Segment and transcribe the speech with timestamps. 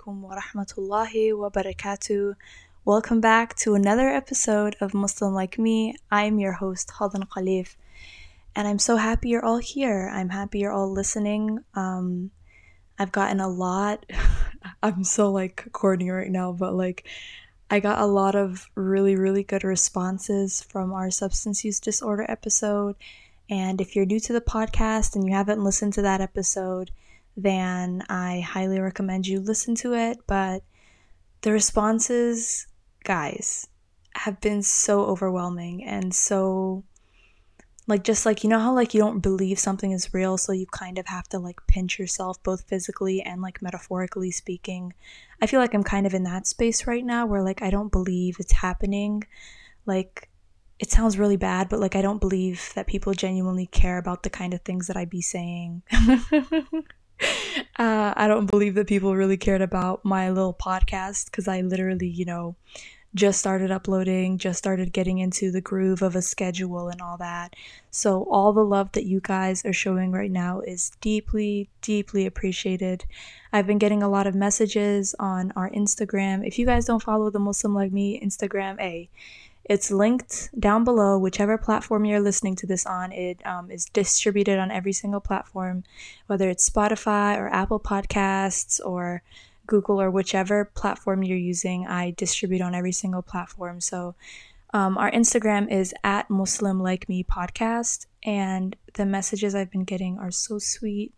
[0.00, 2.34] alaikum wa rahmatullahi wa barakatuh.
[2.84, 5.94] Welcome back to another episode of Muslim Like Me.
[6.10, 7.76] I'm your host, Hodan Khalif,
[8.56, 10.10] and I'm so happy you're all here.
[10.12, 11.62] I'm happy you're all listening.
[11.74, 12.30] Um,
[12.98, 14.06] I've gotten a lot.
[14.82, 17.06] I'm so like corny right now, but like
[17.70, 22.96] I got a lot of really, really good responses from our substance use disorder episode.
[23.50, 26.90] And if you're new to the podcast and you haven't listened to that episode,
[27.42, 30.18] then I highly recommend you listen to it.
[30.26, 30.62] But
[31.42, 32.66] the responses,
[33.04, 33.66] guys,
[34.14, 36.84] have been so overwhelming and so
[37.86, 40.66] like just like you know how like you don't believe something is real so you
[40.66, 44.92] kind of have to like pinch yourself both physically and like metaphorically speaking
[45.42, 47.92] i feel like i'm kind of in that space right now where like i don't
[47.92, 49.22] believe it's happening
[49.86, 50.28] like
[50.78, 54.30] it sounds really bad but like i don't believe that people genuinely care about the
[54.30, 55.82] kind of things that i be saying
[57.78, 62.08] uh, I don't believe that people really cared about my little podcast because I literally,
[62.08, 62.56] you know,
[63.14, 67.56] just started uploading, just started getting into the groove of a schedule and all that.
[67.90, 73.04] So, all the love that you guys are showing right now is deeply, deeply appreciated.
[73.52, 76.46] I've been getting a lot of messages on our Instagram.
[76.46, 79.08] If you guys don't follow the Muslim Like Me Instagram, A,
[79.70, 83.12] it's linked down below, whichever platform you're listening to this on.
[83.12, 85.84] It um, is distributed on every single platform,
[86.26, 89.22] whether it's Spotify or Apple Podcasts or
[89.68, 91.86] Google or whichever platform you're using.
[91.86, 93.80] I distribute on every single platform.
[93.80, 94.16] So
[94.74, 100.18] um, our Instagram is at Muslim Like Me Podcast, and the messages I've been getting
[100.18, 101.14] are so sweet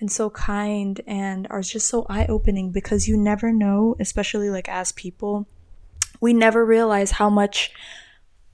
[0.00, 4.68] and so kind and are just so eye opening because you never know, especially like
[4.68, 5.46] as people
[6.20, 7.72] we never realize how much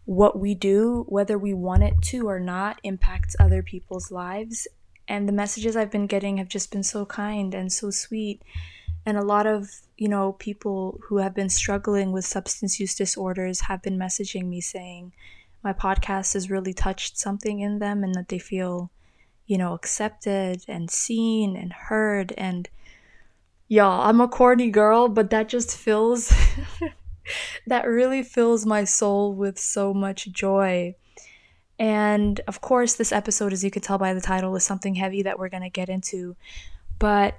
[0.05, 4.67] what we do, whether we want it to or not, impacts other people's lives.
[5.09, 8.43] And the messages I've been getting have just been so kind and so sweet.
[9.05, 13.63] And a lot of, you know, people who have been struggling with substance use disorders
[13.63, 15.13] have been messaging me saying
[15.63, 18.91] my podcast has really touched something in them and that they feel,
[19.47, 22.33] you know, accepted and seen and heard.
[22.37, 22.69] And
[23.69, 26.33] y'all, I'm a corny girl, but that just fills
[27.67, 30.95] that really fills my soul with so much joy.
[31.79, 35.23] And of course, this episode, as you could tell by the title, is something heavy
[35.23, 36.37] that we're going to get into.
[36.99, 37.35] But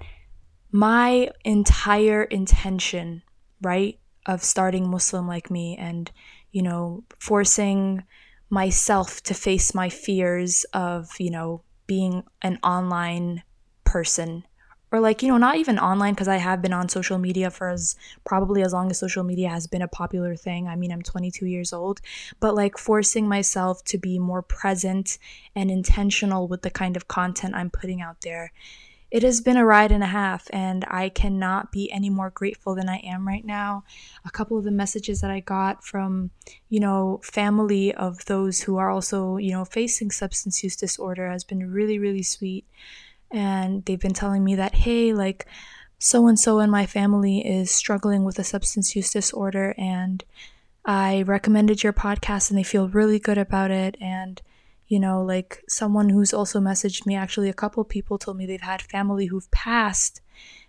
[0.72, 3.22] my entire intention,
[3.62, 6.12] right, of starting Muslim like me and,
[6.52, 8.04] you know, forcing
[8.50, 13.44] myself to face my fears of, you know, being an online
[13.84, 14.44] person
[14.94, 17.68] or like you know not even online because i have been on social media for
[17.68, 20.68] as probably as long as social media has been a popular thing.
[20.68, 22.00] I mean i'm 22 years old
[22.40, 25.18] but like forcing myself to be more present
[25.56, 28.54] and intentional with the kind of content i'm putting out there
[29.10, 32.76] it has been a ride and a half and i cannot be any more grateful
[32.76, 33.84] than i am right now.
[34.26, 36.30] A couple of the messages that i got from
[36.70, 41.44] you know family of those who are also you know facing substance use disorder has
[41.44, 42.66] been really really sweet
[43.34, 45.46] and they've been telling me that, hey, like,
[46.00, 50.24] so and so in my family is struggling with a substance use disorder, and
[50.86, 53.98] I recommended your podcast, and they feel really good about it.
[54.00, 54.42] And,
[54.88, 58.62] you know, like, someone who's also messaged me, actually, a couple people told me they've
[58.62, 60.22] had family who've passed,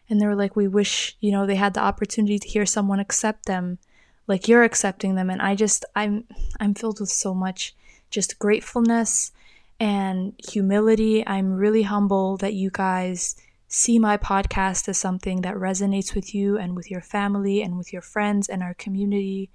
[0.09, 3.01] and they were like, we wish, you know, they had the opportunity to hear someone
[3.01, 3.79] accept them
[4.27, 6.25] like you're accepting them and i just i'm
[6.61, 7.75] i'm filled with so much
[8.11, 9.33] just gratefulness
[9.81, 11.27] and humility.
[11.27, 13.37] I'm really humble that you guys
[13.69, 17.93] see my podcast as something that resonates with you and with your family and with
[17.93, 19.51] your friends and our community.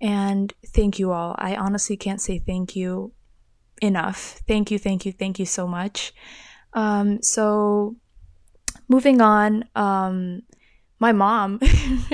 [0.00, 1.34] And thank you all.
[1.38, 3.12] I honestly can't say thank you
[3.80, 4.40] enough.
[4.46, 6.12] Thank you, thank you, thank you so much.
[6.74, 7.96] Um, so,
[8.88, 10.42] moving on, um,
[11.00, 11.60] my mom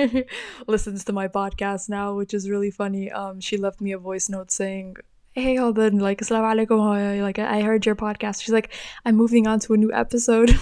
[0.67, 3.11] listens to my podcast now, which is really funny.
[3.11, 4.95] Um, she left me a voice note saying,
[5.35, 8.41] hey Hodan, like assalamu alaikum like I heard your podcast.
[8.41, 8.71] She's like,
[9.03, 10.51] I'm moving on to a new episode.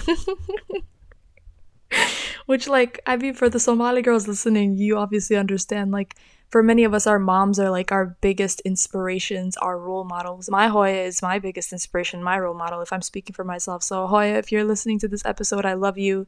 [2.48, 6.16] Which like I mean for the Somali girls listening, you obviously understand like
[6.54, 10.52] for many of us, our moms are like our biggest inspirations, our role models.
[10.52, 13.82] My Hooyo is my biggest inspiration, my role model, if I'm speaking for myself.
[13.82, 16.28] So, Hooyo, if you're listening to this episode, I love you,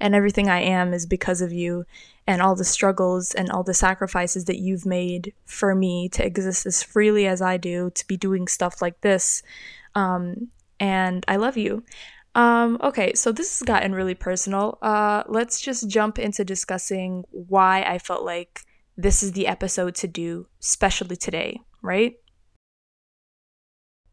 [0.00, 1.84] and everything I am is because of you,
[2.26, 6.64] and all the struggles and all the sacrifices that you've made for me to exist
[6.64, 9.42] as freely as I do, to be doing stuff like this.
[9.94, 10.48] Um,
[10.80, 11.84] and I love you.
[12.34, 14.78] Um, okay, so this has gotten really personal.
[14.80, 18.62] Uh, let's just jump into discussing why I felt like
[18.96, 22.16] this is the episode to do, especially today, right?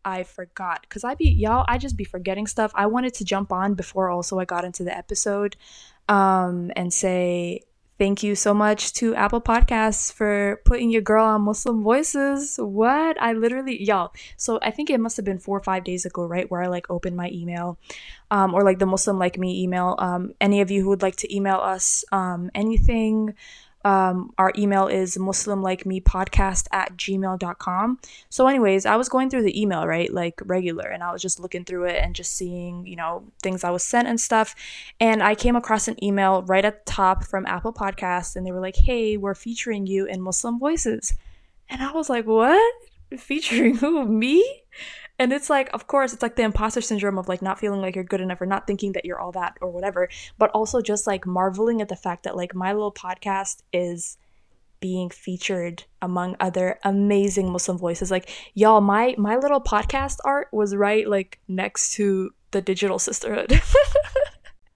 [0.05, 2.71] I forgot because I be y'all, I just be forgetting stuff.
[2.75, 5.55] I wanted to jump on before also I got into the episode.
[6.09, 7.61] um, and say
[7.97, 12.57] thank you so much to Apple Podcasts for putting your girl on Muslim Voices.
[12.57, 13.21] What?
[13.21, 14.11] I literally, y'all.
[14.35, 16.49] So I think it must have been four or five days ago, right?
[16.49, 17.77] Where I like opened my email
[18.31, 19.95] um, or like the Muslim Like Me email.
[19.99, 23.35] Um, any of you who would like to email us um, anything,
[23.83, 27.99] um, our email is muslimlikemepodcast at gmail.com.
[28.29, 30.11] So, anyways, I was going through the email, right?
[30.11, 33.63] Like regular, and I was just looking through it and just seeing, you know, things
[33.63, 34.55] I was sent and stuff.
[34.99, 38.51] And I came across an email right at the top from Apple Podcasts, and they
[38.51, 41.13] were like, hey, we're featuring you in Muslim Voices.
[41.69, 42.73] And I was like, what?
[43.17, 44.05] Featuring who?
[44.05, 44.62] Me?
[45.23, 47.95] And it's like, of course, it's like the imposter syndrome of like not feeling like
[47.95, 51.07] you're good enough or not thinking that you're all that or whatever, but also just
[51.07, 54.17] like marveling at the fact that like my little podcast is
[54.81, 58.11] being featured among other amazing Muslim voices.
[58.11, 63.61] Like y'all, my my little podcast art was right like next to the digital sisterhood.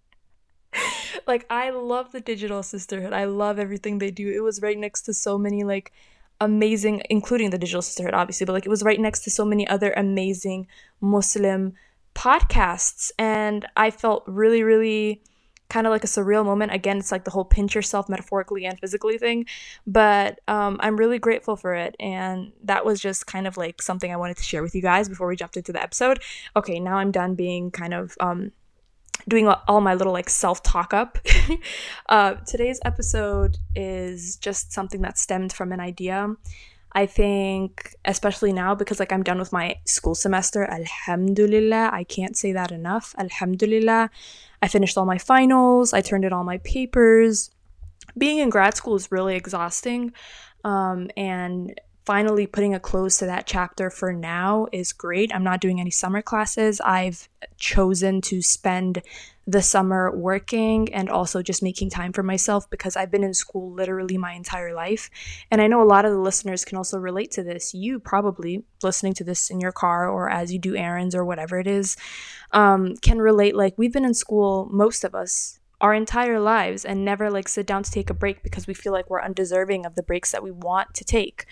[1.28, 3.12] like I love the digital sisterhood.
[3.12, 4.32] I love everything they do.
[4.32, 5.92] It was right next to so many like
[6.40, 9.68] amazing, including the Digital Sisterhood, obviously, but like it was right next to so many
[9.68, 10.68] other amazing
[11.02, 11.74] Muslim
[12.16, 13.12] podcasts.
[13.18, 15.22] And I felt really, really
[15.70, 16.74] kind of like a surreal moment.
[16.74, 19.46] Again, it's like the whole pinch yourself metaphorically and physically thing.
[19.86, 21.96] But um, I'm really grateful for it.
[22.00, 25.10] And that was just kind of like something I wanted to share with you guys
[25.10, 26.22] before we jumped into the episode.
[26.56, 28.52] Okay, now I'm done being kind of um,
[29.28, 31.18] doing all my little like self talk up.
[32.10, 36.36] uh, today's episode is just something that stemmed from an idea.
[36.94, 42.36] I think, especially now, because like I'm done with my school semester, Alhamdulillah, I can't
[42.36, 43.14] say that enough.
[43.20, 44.10] Alhamdulillah,
[44.62, 47.52] I finished all my finals, I turned in all my papers.
[48.18, 50.14] Being in grad school is really exhausting.
[50.64, 55.30] Um, and finally putting a close to that chapter for now is great.
[55.36, 56.80] I'm not doing any summer classes.
[56.80, 57.28] I've
[57.58, 59.02] chosen to spend
[59.46, 63.74] the summer working and also just making time for myself because I've been in school
[63.74, 65.10] literally my entire life.
[65.52, 67.74] And I know a lot of the listeners can also relate to this.
[67.74, 71.60] You probably listening to this in your car or as you do errands or whatever
[71.60, 71.98] it is
[72.54, 73.54] um, can relate.
[73.54, 77.68] Like, we've been in school, most of us, our entire lives and never like sit
[77.68, 80.44] down to take a break because we feel like we're undeserving of the breaks that
[80.44, 81.46] we want to take.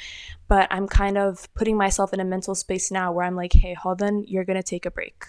[0.47, 3.75] But I'm kind of putting myself in a mental space now where I'm like, hey,
[3.75, 5.25] hold on, you're going to take a break.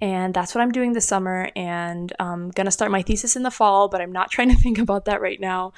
[0.00, 1.50] And that's what I'm doing this summer.
[1.56, 4.56] And I'm going to start my thesis in the fall, but I'm not trying to
[4.56, 5.72] think about that right now.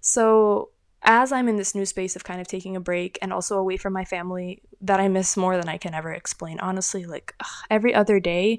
[0.00, 0.70] So,
[1.02, 3.76] as I'm in this new space of kind of taking a break and also away
[3.76, 7.66] from my family that I miss more than I can ever explain, honestly, like ugh,
[7.70, 8.58] every other day,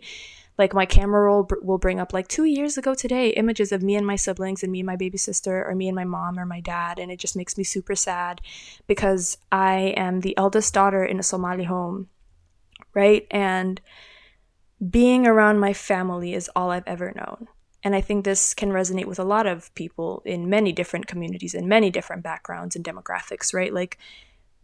[0.60, 3.82] like my camera roll br- will bring up like two years ago today images of
[3.82, 6.38] me and my siblings and me and my baby sister or me and my mom
[6.38, 8.40] or my dad and it just makes me super sad
[8.86, 12.08] because i am the eldest daughter in a somali home
[12.94, 13.28] right?
[13.32, 13.82] And
[14.90, 17.48] being around my family is all i've ever known.
[17.84, 21.54] And i think this can resonate with a lot of people in many different communities
[21.54, 23.74] in many different backgrounds and demographics right?
[23.74, 23.98] Like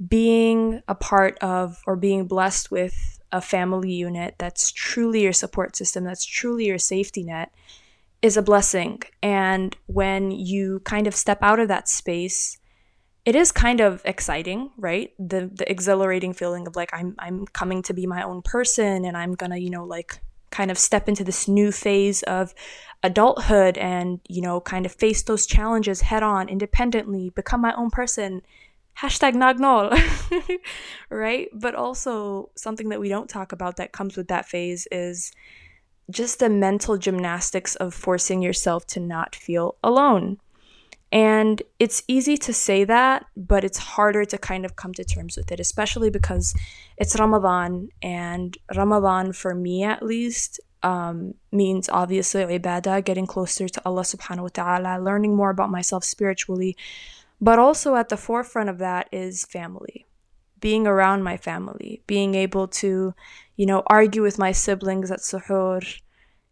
[0.08, 5.76] being a part of or being blessed with a family unit that's truly your support
[5.76, 7.52] system, that's truly your safety net,
[8.22, 9.02] is a blessing.
[9.22, 12.58] And when you kind of step out of that space,
[13.26, 15.12] it is kind of exciting, right?
[15.18, 19.18] The the exhilarating feeling of like I'm I'm coming to be my own person and
[19.18, 20.20] I'm gonna, you know, like
[20.52, 22.54] kind of step into this new phase of
[23.04, 27.90] adulthood and, you know, kind of face those challenges head on independently, become my own
[27.90, 28.42] person
[29.02, 29.92] hashtag nagnol
[31.10, 31.50] right?
[31.54, 35.32] But also something that we don't talk about that comes with that phase is
[36.10, 40.38] just the mental gymnastics of forcing yourself to not feel alone.
[41.12, 45.38] And it's easy to say that but it's harder to kind of come to terms
[45.38, 46.54] with it especially because
[46.98, 53.82] it's ramadan and ramadan for me at least um, means obviously ibadah, getting closer to
[53.86, 56.78] Allah subhanahu wa ta'ala, learning more about myself spiritually,
[57.42, 60.06] but also at the forefront of that is family,
[60.60, 63.14] being around my family, being able to,
[63.56, 66.02] you know, argue with my siblings at suhoor,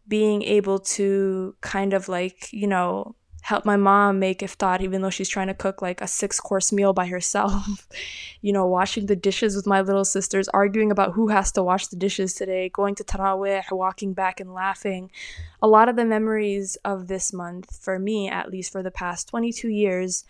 [0.08, 5.10] being able to kind of like, you know, help my mom make iftar even though
[5.10, 7.90] she's trying to cook like a six course meal by herself
[8.42, 11.88] you know washing the dishes with my little sisters arguing about who has to wash
[11.88, 15.12] the dishes today going to tarawih walking back and laughing.
[15.62, 19.28] A lot of the memories of this month for me at least for the past
[19.28, 20.24] 22 years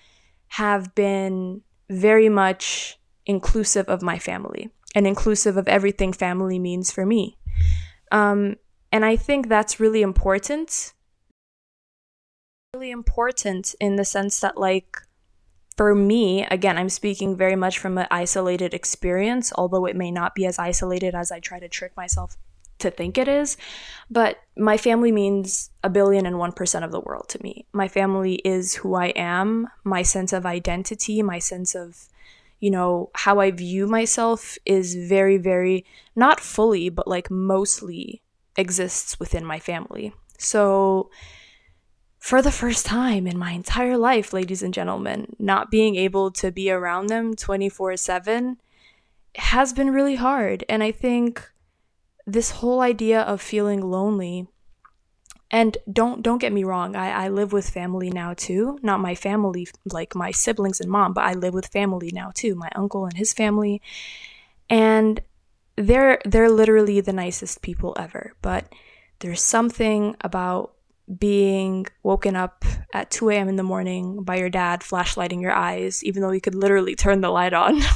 [0.54, 7.08] have been very much inclusive of my family and inclusive of everything family means for
[7.08, 7.36] me.
[8.12, 8.58] Um,
[8.92, 10.94] and I think that's really important.
[12.76, 14.98] Really important in the sense that, like,
[15.76, 20.36] for me, again, I'm speaking very much from an isolated experience, although it may not
[20.36, 22.38] be as isolated as I try to trick myself
[22.84, 23.58] to think it is.
[24.10, 27.66] But my family means a billion and one percent of the world to me.
[27.74, 32.08] My family is who I am, my sense of identity, my sense of,
[32.60, 35.86] you know, how I view myself is very, very,
[36.16, 38.22] not fully, but like mostly
[38.56, 40.14] exists within my family.
[40.38, 41.10] So,
[42.20, 46.52] for the first time in my entire life, ladies and gentlemen, not being able to
[46.52, 48.58] be around them 24 7
[49.36, 50.64] has been really hard.
[50.70, 51.52] And I think
[52.26, 54.48] this whole idea of feeling lonely.
[55.52, 58.80] And don't don't get me wrong I, I live with family now too.
[58.82, 62.56] Not my family like my siblings and mom but i live with family now too
[62.56, 63.82] my uncle and his family.
[64.70, 65.22] And
[65.76, 68.34] they're they're literally the nicest people ever.
[68.42, 68.74] But
[69.20, 70.74] there's something about
[71.20, 76.04] being woken up at 2 a.m in the morning by your dad flashlighting your eyes
[76.04, 77.80] even though you could literally turn the light on.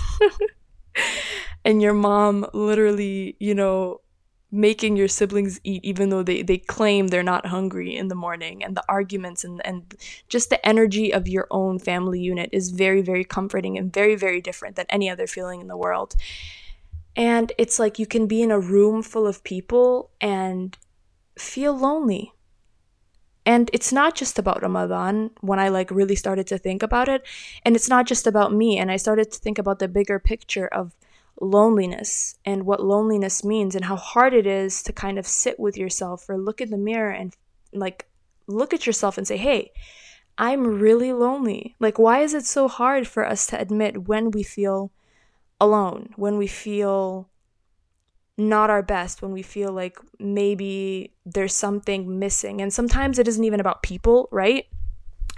[1.65, 4.01] And your mom literally you know
[4.51, 8.63] making your siblings eat even though they, they claim they're not hungry in the morning.
[8.63, 9.93] And the arguments and, and
[10.29, 14.41] just the energy of your own family unit is very very comforting and very very
[14.41, 16.15] different than any other feeling in the world.
[17.15, 20.77] And it's like you can be in a room full of people and
[21.37, 22.31] feel lonely.
[23.45, 27.25] And it's not just about ramadan when i like really started to think about it.
[27.65, 28.77] And it's not just about me.
[28.77, 30.95] And i started to think about the bigger picture of
[31.39, 35.77] loneliness and what loneliness means and how hard it is to kind of sit with
[35.77, 37.35] yourself or look in the mirror and
[37.73, 38.07] like
[38.47, 39.71] look at yourself and say, hey,
[40.37, 41.75] I'm really lonely.
[41.79, 44.91] Like, why is it so hard for us to admit when we feel
[45.59, 47.29] alone, when we feel
[48.37, 52.61] not our best, when we feel like maybe there's something missing?
[52.61, 54.65] And sometimes it isn't even about people, right?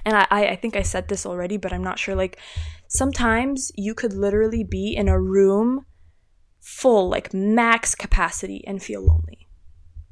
[0.06, 2.16] And I, I think I said this already, but I'm not sure.
[2.16, 2.38] Like,
[2.88, 5.86] sometimes you could literally be in a room
[6.60, 9.48] full, like max capacity, and feel lonely.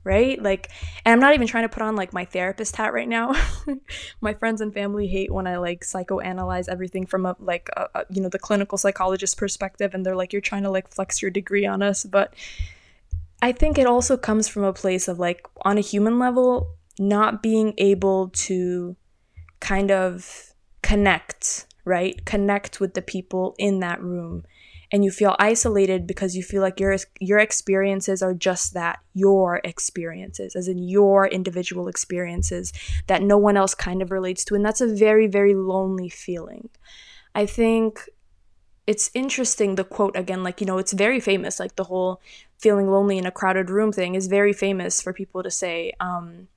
[0.04, 0.42] Right?
[0.42, 0.70] Like,
[1.04, 3.36] and I'm not even trying to put on like my therapist hat right now.
[4.22, 8.06] my friends and family hate when I like psychoanalyze everything from a like, a, a,
[8.10, 9.94] you know, the clinical psychologist perspective.
[9.94, 12.06] And they're like, you're trying to like flex your degree on us.
[12.06, 12.34] But
[13.42, 17.44] I think it also comes from a place of like, on a human level, not
[17.44, 18.96] being able to
[19.60, 22.24] kind of connect, right?
[22.24, 24.46] Connect with the people in that room
[24.92, 29.60] and you feel isolated because you feel like your your experiences are just that your
[29.64, 32.72] experiences as in your individual experiences
[33.08, 36.70] that no one else kind of relates to and that's a very very lonely feeling.
[37.36, 38.10] I think
[38.88, 42.22] it's interesting the quote again like you know it's very famous like the whole
[42.58, 46.48] feeling lonely in a crowded room thing is very famous for people to say um,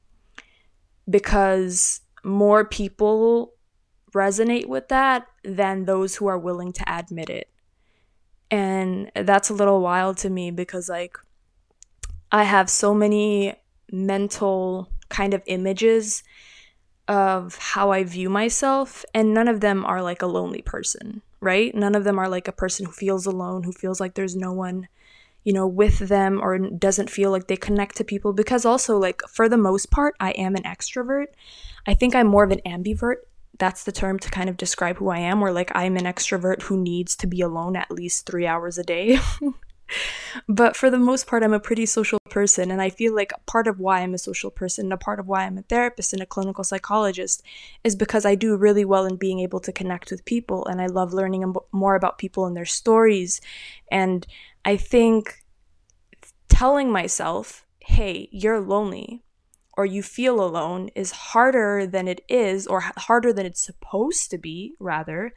[1.08, 3.52] because more people
[4.12, 7.50] resonate with that than those who are willing to admit it
[8.50, 11.16] and that's a little wild to me because, like,
[12.32, 13.54] I have so many
[13.90, 16.22] mental kind of images
[17.08, 21.74] of how I view myself, and none of them are like a lonely person, right?
[21.74, 24.52] None of them are like a person who feels alone, who feels like there's no
[24.52, 24.86] one,
[25.42, 28.32] you know, with them or doesn't feel like they connect to people.
[28.32, 31.26] Because also, like, for the most part, I am an extrovert.
[31.86, 33.16] I think I'm more of an ambivert
[33.60, 36.62] that's the term to kind of describe who I am, where like I'm an extrovert
[36.62, 39.18] who needs to be alone at least three hours a day.
[40.48, 42.70] but for the most part, I'm a pretty social person.
[42.70, 45.28] And I feel like part of why I'm a social person and a part of
[45.28, 47.42] why I'm a therapist and a clinical psychologist
[47.84, 50.66] is because I do really well in being able to connect with people.
[50.66, 53.40] And I love learning more about people and their stories.
[53.90, 54.26] And
[54.64, 55.44] I think
[56.48, 59.22] telling myself, hey, you're lonely
[59.80, 64.36] or you feel alone is harder than it is, or harder than it's supposed to
[64.36, 65.32] be, rather,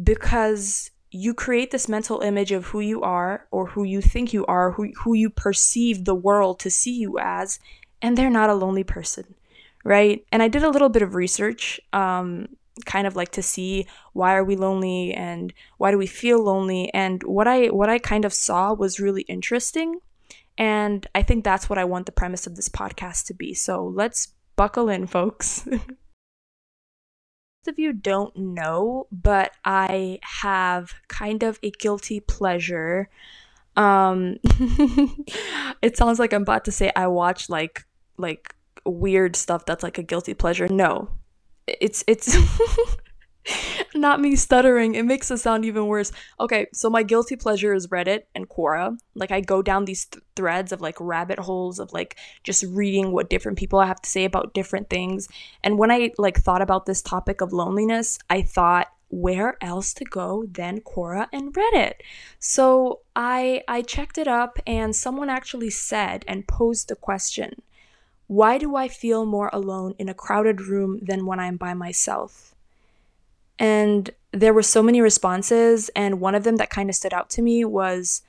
[0.00, 4.46] because you create this mental image of who you are, or who you think you
[4.46, 7.58] are, who, who you perceive the world to see you as,
[8.00, 9.34] and they're not a lonely person,
[9.82, 10.24] right?
[10.30, 11.80] And I did a little bit of research.
[11.92, 12.50] Um,
[12.86, 16.94] kind of like to see why are we lonely and why do we feel lonely
[16.94, 19.98] and what i what i kind of saw was really interesting
[20.58, 23.54] and I think that's what I want the premise of this podcast to be.
[23.54, 25.64] So let's buckle in, folks.
[25.70, 25.78] Most
[27.68, 33.08] of you don't know, but I have kind of a guilty pleasure.
[33.76, 34.38] Um,
[35.80, 37.86] it sounds like I'm about to say I watch like
[38.16, 40.66] like weird stuff that's like a guilty pleasure.
[40.68, 41.08] No,
[41.68, 42.36] it's it's
[43.94, 44.94] not me stuttering.
[44.94, 46.12] It makes it sound even worse.
[46.40, 48.98] Okay, so my guilty pleasure is Reddit and Quora.
[49.14, 53.12] Like I go down these th- threads of like rabbit holes of like just reading
[53.12, 55.28] what different people have to say about different things.
[55.62, 60.04] And when I like thought about this topic of loneliness, I thought where else to
[60.04, 61.94] go than Quora and Reddit?
[62.38, 67.62] So I I checked it up and someone actually said and posed the question,
[68.26, 72.54] why do I feel more alone in a crowded room than when I'm by myself?
[73.58, 77.30] And there were so many responses and one of them that kind of stood out
[77.30, 78.22] to me was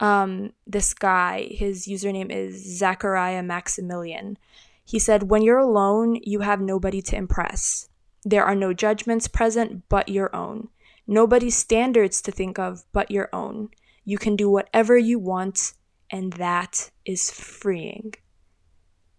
[0.00, 4.38] um, this guy, his username is Zachariah Maximilian.
[4.84, 7.88] He said, When you're alone, you have nobody to impress.
[8.24, 10.68] There are no judgments present but your own.
[11.06, 13.70] Nobody's standards to think of but your own.
[14.04, 15.72] You can do whatever you want,
[16.10, 18.14] and that is freeing.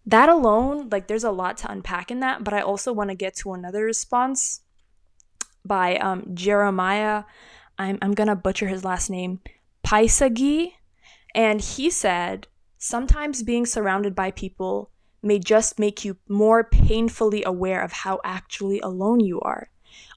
[0.06, 3.16] That alone, like, there's a lot to unpack in that, but I also want to
[3.16, 4.62] get to another response
[5.66, 7.24] by um, Jeremiah.
[7.78, 9.40] I'm, I'm going to butcher his last name.
[9.86, 10.74] Paisagi,
[11.34, 12.48] and he said,
[12.78, 14.90] Sometimes being surrounded by people
[15.22, 19.70] may just make you more painfully aware of how actually alone you are.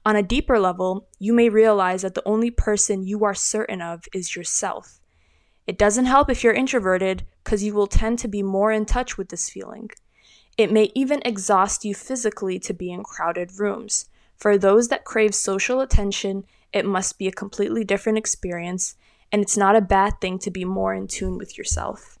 [0.05, 4.05] On a deeper level, you may realize that the only person you are certain of
[4.13, 4.99] is yourself.
[5.65, 9.17] It doesn't help if you're introverted, because you will tend to be more in touch
[9.17, 9.89] with this feeling.
[10.57, 14.09] It may even exhaust you physically to be in crowded rooms.
[14.37, 18.95] For those that crave social attention, it must be a completely different experience,
[19.31, 22.17] and it's not a bad thing to be more in tune with yourself.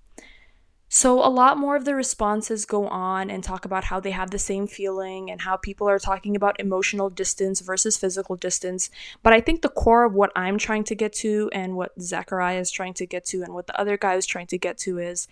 [0.95, 4.29] So, a lot more of the responses go on and talk about how they have
[4.29, 8.91] the same feeling and how people are talking about emotional distance versus physical distance.
[9.23, 12.59] But I think the core of what I'm trying to get to and what Zachariah
[12.59, 14.99] is trying to get to and what the other guy is trying to get to
[14.99, 15.27] is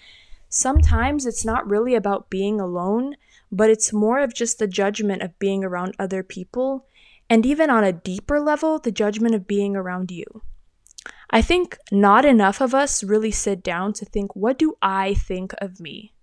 [0.50, 3.16] sometimes it's not really about being alone,
[3.52, 6.88] but it's more of just the judgment of being around other people.
[7.30, 10.44] And even on a deeper level, the judgment of being around you.
[11.30, 15.54] I think not enough of us really sit down to think, what do I think
[15.60, 16.14] of me?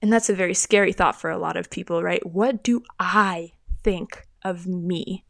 [0.00, 2.24] And that's a very scary thought for a lot of people, right?
[2.26, 5.24] What do I think of me?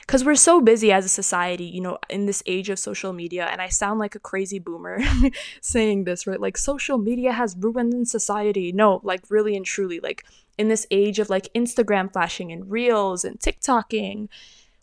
[0.00, 3.46] Because we're so busy as a society, you know, in this age of social media,
[3.46, 4.98] and I sound like a crazy boomer
[5.60, 6.40] saying this, right?
[6.40, 8.72] Like, social media has ruined society.
[8.72, 10.24] No, like, really and truly, like,
[10.58, 14.28] in this age of like Instagram flashing and reels and TikToking,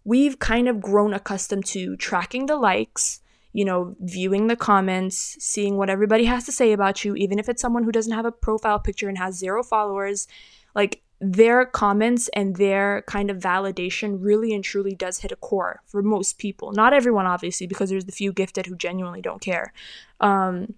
[0.03, 5.75] we've kind of grown accustomed to tracking the likes you know, viewing the comments, seeing
[5.75, 8.31] what everybody has to say about you, even if it's someone who doesn't have a
[8.31, 10.27] profile picture and has zero followers,
[10.75, 15.81] like their comments and their kind of validation really and truly does hit a core
[15.85, 16.71] for most people.
[16.71, 19.73] Not everyone, obviously, because there's the few gifted who genuinely don't care.
[20.21, 20.75] Um,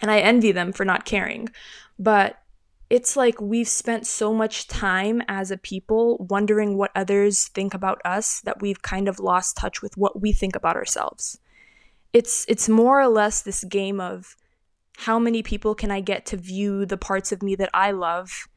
[0.00, 1.48] and I envy them for not caring.
[1.98, 2.38] But
[2.90, 8.00] it's like we've spent so much time as a people wondering what others think about
[8.04, 11.38] us that we've kind of lost touch with what we think about ourselves
[12.12, 14.36] it's it's more or less this game of
[14.98, 18.48] how many people can I get to view the parts of me that I love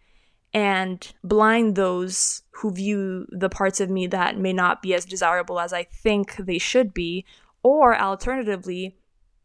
[0.55, 5.59] and blind those who view the parts of me that may not be as desirable
[5.59, 7.25] as I think they should be,
[7.61, 8.95] or alternatively,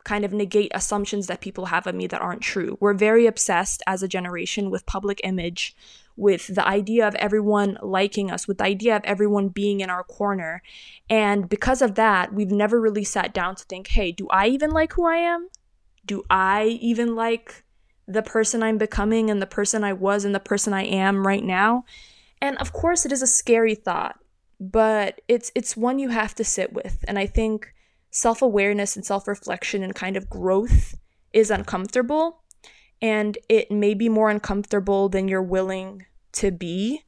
[0.05, 2.79] kind of negate assumptions that people have of me that aren't true.
[2.79, 5.75] We're very obsessed as a generation with public image,
[6.17, 10.05] with the idea of everyone liking us, with the idea of everyone being in our
[10.05, 10.63] corner.
[11.11, 14.71] And because of that, we've never really sat down to think, hey, do I even
[14.71, 15.49] like who I am?
[16.07, 17.65] Do I even like
[18.13, 21.45] the person I'm becoming and the person I was and the person I am right
[21.45, 21.85] now?
[22.43, 24.19] And of course, it is a scary thought,
[24.59, 27.05] but it's it's one you have to sit with.
[27.07, 27.73] And I think
[28.11, 30.97] self-awareness and self-reflection and kind of growth
[31.33, 32.43] is uncomfortable
[33.01, 37.05] and it may be more uncomfortable than you're willing to be,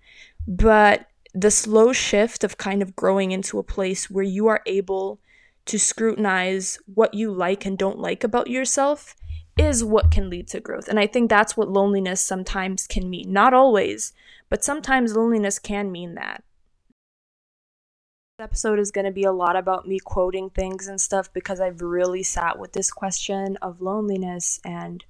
[0.46, 5.20] but the slow shift of kind of growing into a place where you are able
[5.66, 9.14] to scrutinize what you like and don't like about yourself
[9.56, 10.88] is what can lead to growth.
[10.88, 13.32] And I think that's what loneliness sometimes can mean.
[13.32, 14.12] Not always,
[14.48, 16.42] but sometimes loneliness can mean that.
[18.38, 21.60] This episode is going to be a lot about me quoting things and stuff because
[21.60, 25.04] I've really sat with this question of loneliness and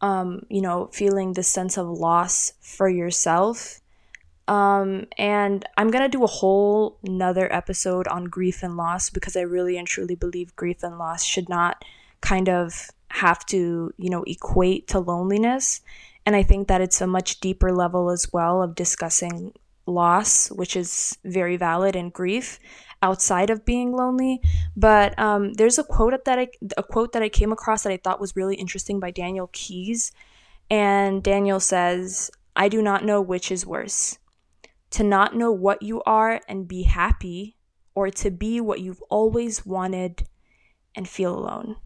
[0.00, 3.80] um, you know, feeling this sense of loss for yourself.
[4.48, 9.40] Um, and I'm gonna do a whole another episode on grief and loss because I
[9.40, 11.84] really and truly believe grief and loss should not
[12.20, 15.80] kind of have to, you know, equate to loneliness.
[16.24, 19.52] And I think that it's a much deeper level as well of discussing
[19.86, 22.58] loss, which is very valid, and grief
[23.02, 24.40] outside of being lonely.
[24.76, 27.98] But um, there's a quote that I a quote that I came across that I
[27.98, 30.12] thought was really interesting by Daniel Keyes,
[30.70, 34.18] and Daniel says, "I do not know which is worse,
[34.90, 37.56] to not know what you are and be happy,
[37.94, 40.26] or to be what you've always wanted
[40.94, 41.76] and feel alone."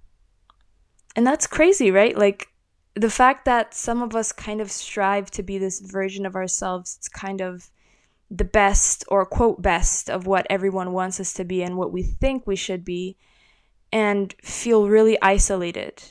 [1.17, 2.17] And that's crazy, right?
[2.17, 2.49] Like
[2.95, 6.97] the fact that some of us kind of strive to be this version of ourselves,
[6.99, 7.71] it's kind of
[8.31, 12.03] the best or quote best of what everyone wants us to be and what we
[12.03, 13.17] think we should be
[13.93, 16.03] and feel really isolated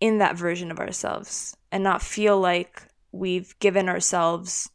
[0.00, 4.70] in that version of ourselves and not feel like we've given ourselves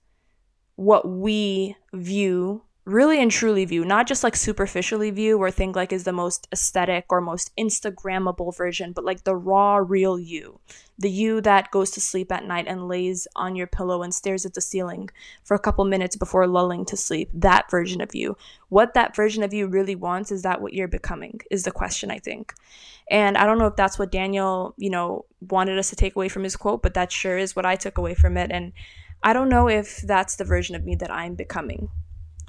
[0.76, 5.94] what we view really and truly view, not just like superficially view or think like
[5.94, 10.60] is the most aesthetic or most Instagrammable version, but like the raw, real you.
[10.98, 14.46] The you that goes to sleep at night and lays on your pillow and stares
[14.46, 15.10] at the ceiling
[15.44, 17.30] for a couple minutes before lulling to sleep.
[17.34, 18.36] That version of you.
[18.70, 22.10] What that version of you really wants is that what you're becoming, is the question,
[22.10, 22.54] I think.
[23.10, 26.30] And I don't know if that's what Daniel, you know, wanted us to take away
[26.30, 28.52] from his quote, but that sure is what I took away from it.
[28.52, 28.74] And
[29.24, 31.90] I don't know if that's the version of me that I'm becoming.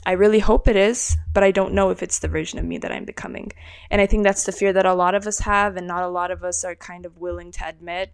[0.04, 2.76] I really hope it is, but I don't know if it's the version of me
[2.78, 3.52] that I'm becoming.
[3.88, 6.08] And I think that's the fear that a lot of us have, and not a
[6.08, 8.12] lot of us are kind of willing to admit.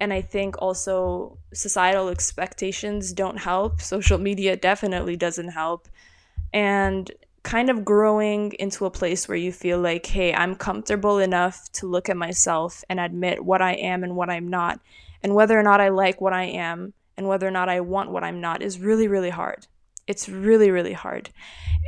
[0.00, 3.82] And I think also societal expectations don't help.
[3.82, 5.88] Social media definitely doesn't help.
[6.54, 7.10] And
[7.42, 11.86] kind of growing into a place where you feel like, hey, I'm comfortable enough to
[11.86, 14.80] look at myself and admit what I am and what I'm not.
[15.22, 18.10] And whether or not I like what I am and whether or not I want
[18.10, 19.66] what I'm not is really, really hard
[20.06, 21.30] it's really really hard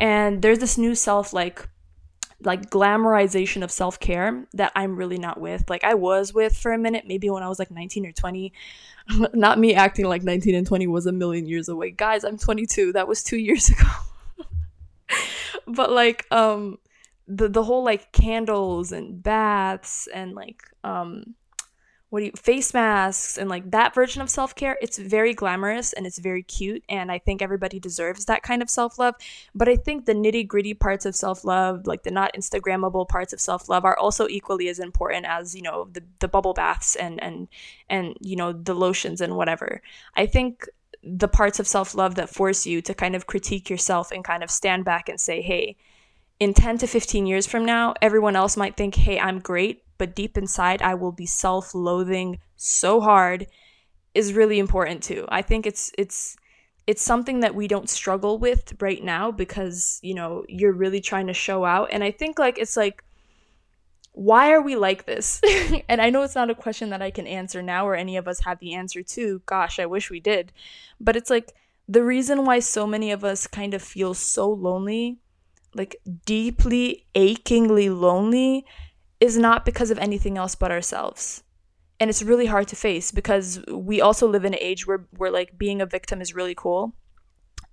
[0.00, 1.68] and there's this new self like
[2.42, 5.68] like glamorization of self-care that I'm really not with.
[5.68, 8.52] Like I was with for a minute, maybe when I was like 19 or 20.
[9.34, 11.90] not me acting like 19 and 20 was a million years away.
[11.90, 12.92] Guys, I'm 22.
[12.92, 13.88] That was 2 years ago.
[15.66, 16.78] but like um
[17.26, 21.34] the the whole like candles and baths and like um
[22.10, 26.06] what do you face masks and like that version of self-care it's very glamorous and
[26.06, 29.14] it's very cute and i think everybody deserves that kind of self-love.
[29.54, 33.84] But i think the nitty-gritty parts of self-love like the not instagrammable parts of self-love
[33.84, 37.48] are also equally as important as you know the, the bubble baths and and
[37.88, 39.82] and you know the lotions and whatever.
[40.16, 40.66] I think
[41.02, 44.50] the parts of self-love that force you to kind of critique yourself and kind of
[44.50, 45.76] stand back and say hey
[46.40, 50.14] in 10 to 15 years from now everyone else might think hey i'm great but
[50.14, 53.46] deep inside I will be self-loathing so hard
[54.14, 55.26] is really important too.
[55.28, 56.36] I think it's it's
[56.86, 61.26] it's something that we don't struggle with right now because, you know, you're really trying
[61.26, 63.04] to show out and I think like it's like
[64.18, 65.40] why are we like this?
[65.88, 68.26] and I know it's not a question that I can answer now or any of
[68.26, 69.40] us have the answer to.
[69.46, 70.52] Gosh, I wish we did.
[71.00, 71.54] But it's like
[71.88, 75.18] the reason why so many of us kind of feel so lonely,
[75.72, 78.64] like deeply, achingly lonely,
[79.20, 81.42] is not because of anything else but ourselves.
[82.00, 85.32] And it's really hard to face because we also live in an age where where
[85.32, 86.94] like being a victim is really cool.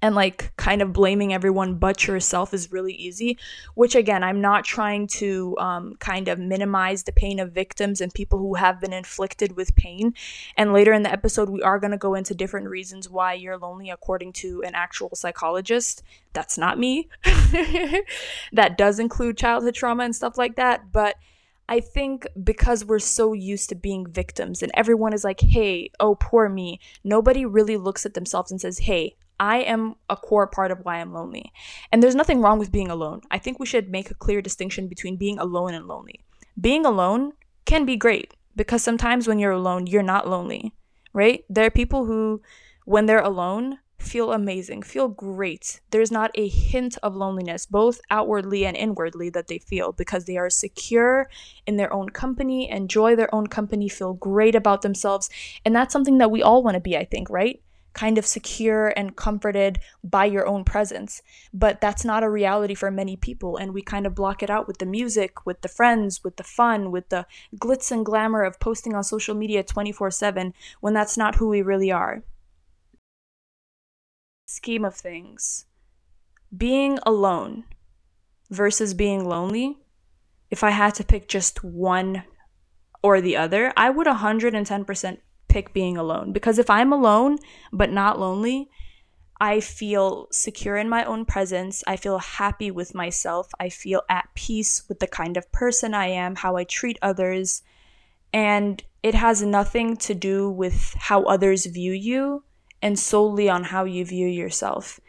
[0.01, 3.39] And like kind of blaming everyone but yourself is really easy
[3.73, 8.13] which again i'm not trying to um, kind of minimize the pain of victims and
[8.13, 10.13] people who have been inflicted with pain.
[10.57, 13.57] And later in the episode we are going to go into different reasons why you're
[13.57, 16.03] lonely according to an actual psychologist.
[16.33, 17.09] That's not me.
[18.51, 21.15] That does include childhood trauma and stuff like that but
[21.67, 26.15] I think because we're so used to being victims and everyone is like, hey, oh,
[26.15, 30.71] poor me, nobody really looks at themselves and says, hey, I am a core part
[30.71, 31.51] of why I'm lonely.
[31.91, 33.21] And there's nothing wrong with being alone.
[33.31, 36.21] I think we should make a clear distinction between being alone and lonely.
[36.59, 37.33] Being alone
[37.65, 40.73] can be great because sometimes when you're alone, you're not lonely,
[41.13, 41.43] right?
[41.49, 42.41] There are people who,
[42.85, 45.79] when they're alone, feel amazing, feel great.
[45.91, 50.37] There's not a hint of loneliness, both outwardly and inwardly, that they feel because they
[50.37, 51.29] are secure
[51.65, 55.29] in their own company, enjoy their own company, feel great about themselves.
[55.63, 57.61] And that's something that we all want to be, I think, right?
[57.93, 61.21] Kind of secure and comforted by your own presence.
[61.53, 63.55] But that's not a reality for many people.
[63.55, 66.43] And we kind of block it out with the music, with the friends, with the
[66.43, 67.25] fun, with the
[67.57, 71.61] glitz and glamour of posting on social media 24 7 when that's not who we
[71.61, 72.23] really are
[74.45, 75.65] scheme of things,
[76.55, 77.65] being alone
[78.49, 79.79] versus being lonely,
[80.49, 82.23] if I had to pick just one
[83.01, 86.31] or the other, I would 110% pick being alone.
[86.31, 87.37] Because if I'm alone
[87.71, 88.69] but not lonely,
[89.39, 91.83] I feel secure in my own presence.
[91.85, 93.49] I feel happy with myself.
[93.59, 97.61] I feel at peace with the kind of person I am, how I treat others.
[98.31, 102.43] And it has nothing to do with how others view you
[102.85, 104.99] and solely on how you view yourself.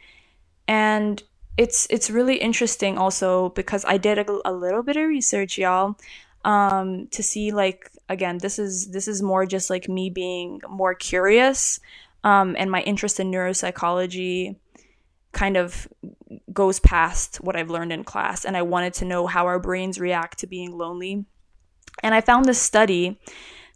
[0.67, 1.23] And
[1.59, 5.97] it's it's really interesting also because I did a, a little bit of research, y'all,
[6.43, 10.95] um, to see like again this is this is more just like me being more
[10.95, 11.79] curious,
[12.25, 14.57] um, and my interest in neuropsychology
[15.33, 15.87] kind of
[16.51, 20.01] goes past what I've learned in class, and I wanted to know how our brains
[20.01, 21.27] react to being lonely.
[22.03, 23.19] And I found this study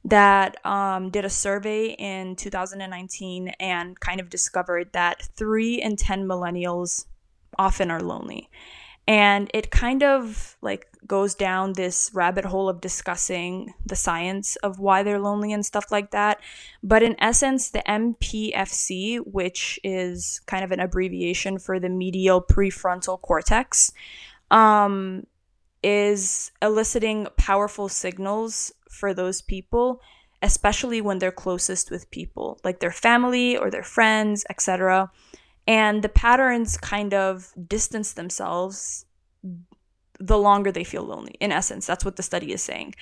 [0.04, 6.26] that um, did a survey in 2019 and kind of discovered that three in 10
[6.26, 7.06] millennials
[7.58, 8.48] often are lonely.
[9.06, 14.78] And it kind of like goes down this rabbit hole of discussing the science of
[14.78, 16.40] why they're lonely and stuff like that.
[16.82, 23.20] But in essence, the MPFC, which is kind of an abbreviation for the medial prefrontal
[23.20, 23.92] cortex,
[24.50, 25.26] um,
[25.83, 30.01] is eliciting powerful signals for those people,
[30.43, 35.11] especially when they're closest with people, like their family or their friends, etc.
[35.66, 39.05] And the patterns kind of distance themselves
[40.19, 41.35] the longer they feel lonely.
[41.40, 42.95] In essence, that's what the study is saying.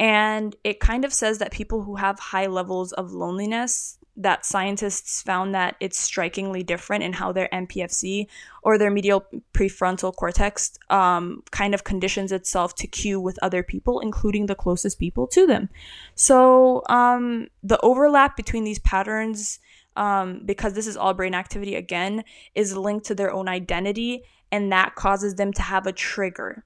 [0.00, 5.22] And it kind of says that people who have high levels of loneliness, that scientists
[5.22, 8.26] found that it's strikingly different in how their MPFC
[8.62, 14.00] or their medial prefrontal cortex um, kind of conditions itself to cue with other people,
[14.00, 15.68] including the closest people to them.
[16.14, 19.58] So um, the overlap between these patterns,
[19.96, 22.24] um, because this is all brain activity again,
[22.54, 24.22] is linked to their own identity,
[24.52, 26.64] and that causes them to have a trigger.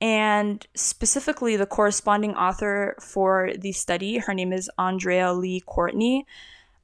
[0.00, 6.26] And specifically, the corresponding author for the study, her name is Andrea Lee Courtney.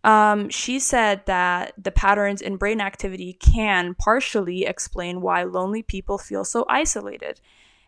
[0.05, 6.19] Um, she said that the patterns in brain activity can partially explain why lonely people
[6.19, 7.41] feel so isolated.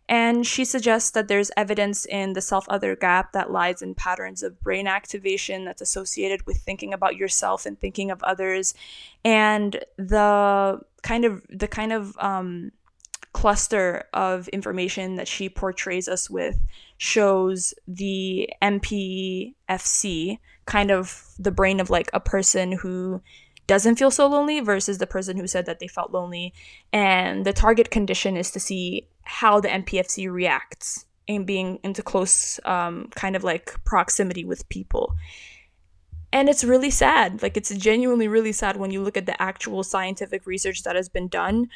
[0.09, 4.43] And she suggests that there's evidence in the self other gap that lies in patterns
[4.43, 8.75] of brain activation that's associated with thinking about yourself and thinking of others.
[9.25, 12.73] And the kind of, the kind of, um,
[13.33, 16.61] cluster of information that she portrays us with
[16.99, 23.21] shows the MPFC, kind of the brain of like a person who
[23.67, 26.53] doesn't feel so lonely versus the person who said that they felt lonely.
[26.93, 32.61] And the target condition is to see how the MPFC reacts in being into close
[32.65, 35.15] um, kind of like proximity with people.
[36.33, 37.43] And it's really sad.
[37.43, 41.09] Like, it's genuinely really sad when you look at the actual scientific research that has
[41.09, 41.69] been done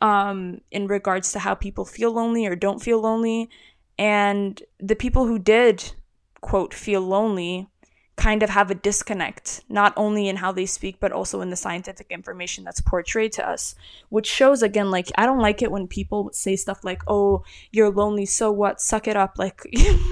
[0.00, 3.50] um, in regards to how people feel lonely or don't feel lonely.
[3.98, 5.92] And the people who did,
[6.40, 7.68] quote, feel lonely
[8.16, 11.56] kind of have a disconnect, not only in how they speak, but also in the
[11.56, 13.74] scientific information that's portrayed to us,
[14.08, 17.90] which shows again, like, I don't like it when people say stuff like, oh, you're
[17.90, 18.80] lonely, so what?
[18.80, 19.38] Suck it up.
[19.38, 19.62] Like,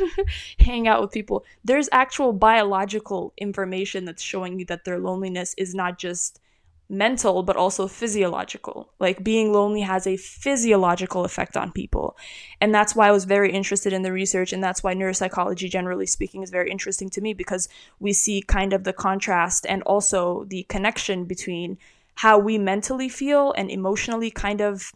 [0.61, 1.45] hang out with people.
[1.65, 6.41] There's actual biological information that's showing you that their loneliness is not just
[6.89, 8.93] mental but also physiological.
[8.99, 12.17] Like being lonely has a physiological effect on people.
[12.61, 16.07] And that's why I was very interested in the research and that's why neuropsychology generally
[16.07, 17.69] speaking is very interesting to me because
[17.99, 21.79] we see kind of the contrast and also the connection between
[22.17, 24.93] how we mentally feel and emotionally kind of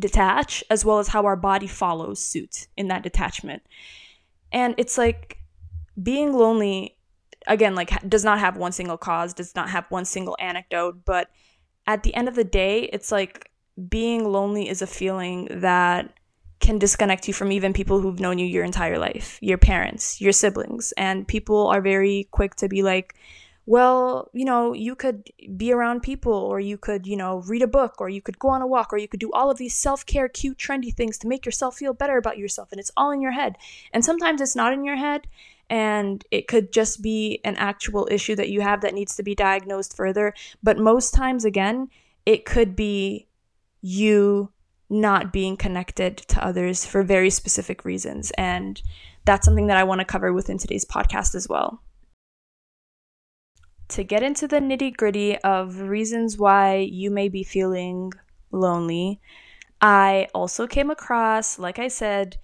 [0.00, 3.62] detach as well as how our body follows suit in that detachment.
[4.50, 5.38] And it's like
[6.00, 6.96] being lonely
[7.46, 11.28] again like does not have one single cause does not have one single anecdote but
[11.86, 13.50] at the end of the day it's like
[13.88, 16.14] being lonely is a feeling that
[16.60, 20.32] can disconnect you from even people who've known you your entire life your parents your
[20.32, 23.14] siblings and people are very quick to be like
[23.64, 27.68] well, you know, you could be around people or you could, you know, read a
[27.68, 29.76] book or you could go on a walk or you could do all of these
[29.76, 32.72] self care, cute, trendy things to make yourself feel better about yourself.
[32.72, 33.56] And it's all in your head.
[33.92, 35.28] And sometimes it's not in your head
[35.72, 39.34] and it could just be an actual issue that you have that needs to be
[39.34, 40.34] diagnosed further.
[40.62, 41.88] But most times, again,
[42.26, 43.26] it could be
[43.80, 44.52] you
[44.90, 48.30] not being connected to others for very specific reasons.
[48.36, 48.82] And
[49.24, 51.82] that's something that I want to cover within today's podcast as well.
[53.88, 58.12] To get into the nitty gritty of reasons why you may be feeling
[58.50, 59.22] lonely,
[59.80, 62.36] I also came across, like I said,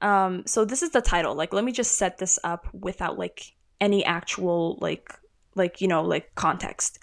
[0.00, 1.34] um, so this is the title.
[1.34, 5.12] Like, let me just set this up without like any actual like
[5.54, 6.98] like you know like context.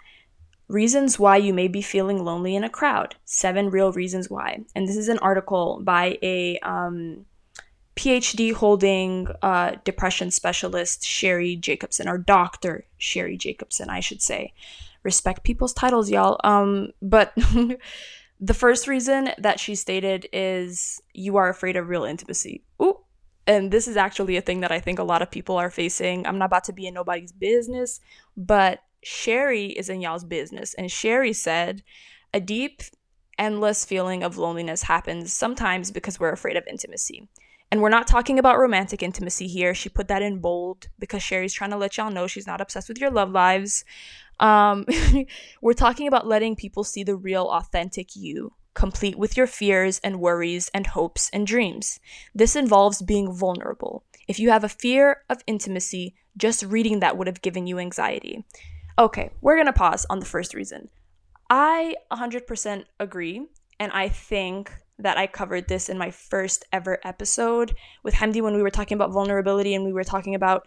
[0.67, 3.15] Reasons why you may be feeling lonely in a crowd.
[3.23, 4.63] Seven real reasons why.
[4.73, 7.25] And this is an article by a um,
[7.95, 14.53] PhD holding uh, depression specialist Sheri Jacobson, or Doctor Sheri Jacobson, I should say.
[15.03, 16.39] Respect people's titles, y'all.
[16.43, 17.31] Um, but
[18.39, 22.63] The first reason that she stated is you are afraid of real intimacy.
[22.82, 23.00] Ooh.
[23.48, 26.26] And this is actually a thing that I think a lot of people are facing.
[26.26, 28.02] I'm not about to be in nobody's business,
[28.36, 30.74] but Sheri is in y'all's business.
[30.74, 31.84] And Sheri said,
[32.34, 32.82] a deep,
[33.38, 37.30] endless feeling of loneliness happens sometimes because we're afraid of intimacy.
[37.71, 39.74] And we're not talking about romantic intimacy here.
[39.74, 42.89] She put that in bold because Sheri's trying to let y'all know she's not obsessed
[42.89, 43.84] with your love lives.
[44.39, 44.86] Um,
[45.62, 50.19] we're talking about letting people see the real, authentic you complete with your fears and
[50.19, 52.00] worries and hopes and dreams.
[52.36, 54.04] This involves being vulnerable.
[54.28, 58.45] If you have a fear of intimacy, just reading that would have given you anxiety.
[59.00, 60.89] Okay, we're gonna pause on the first reason.
[61.50, 63.48] I 100% agree,
[63.80, 68.56] and I think that I covered this in my first ever episode with Hamdi when
[68.56, 70.65] we were talking about vulnerability and we were talking about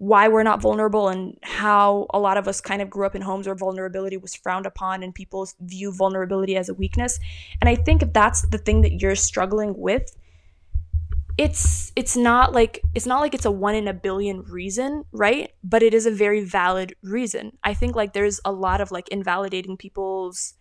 [0.00, 3.20] why we're not vulnerable and how a lot of us kind of grew up in
[3.20, 7.20] homes where vulnerability was frowned upon and people view vulnerability as a weakness.
[7.60, 10.16] And I think if that's the thing that you're struggling with,
[11.36, 15.52] it's it's not like it's not like it's a one in a billion reason, right?
[15.62, 17.58] But it is a very valid reason.
[17.62, 20.54] I think like there's a lot of like invalidating people's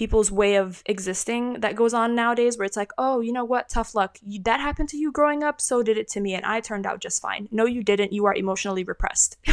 [0.00, 3.68] people's way of existing that goes on nowadays where it's like oh you know what?
[3.68, 4.16] Tough luck.
[4.44, 7.02] That happened to you growing up so did it to me and i turned out
[7.02, 7.50] just fine.
[7.50, 8.14] No you didn't.
[8.14, 9.36] You are emotionally repressed.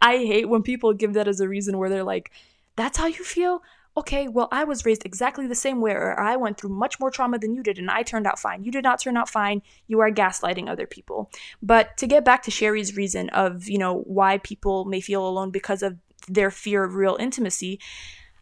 [0.00, 2.30] I hate when people give that as a reason where they're like
[2.76, 3.60] that's how you feel?
[3.94, 7.10] Okay well i was raised exactly the same way or i went through much more
[7.10, 8.64] trauma than you did and i turned out fine.
[8.64, 9.60] You did not turn out fine.
[9.86, 11.30] You are gaslighting other people.
[11.60, 15.50] But to get back to Sheri's reason of you know why people may feel alone
[15.50, 17.78] because of their fear of real intimacy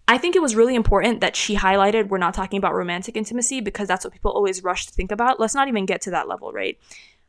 [0.08, 3.60] I think it was really important that she highlighted we're not talking about romantic intimacy
[3.60, 5.40] because that's what people always rush to think about.
[5.40, 6.78] Let's not even get to that level, right?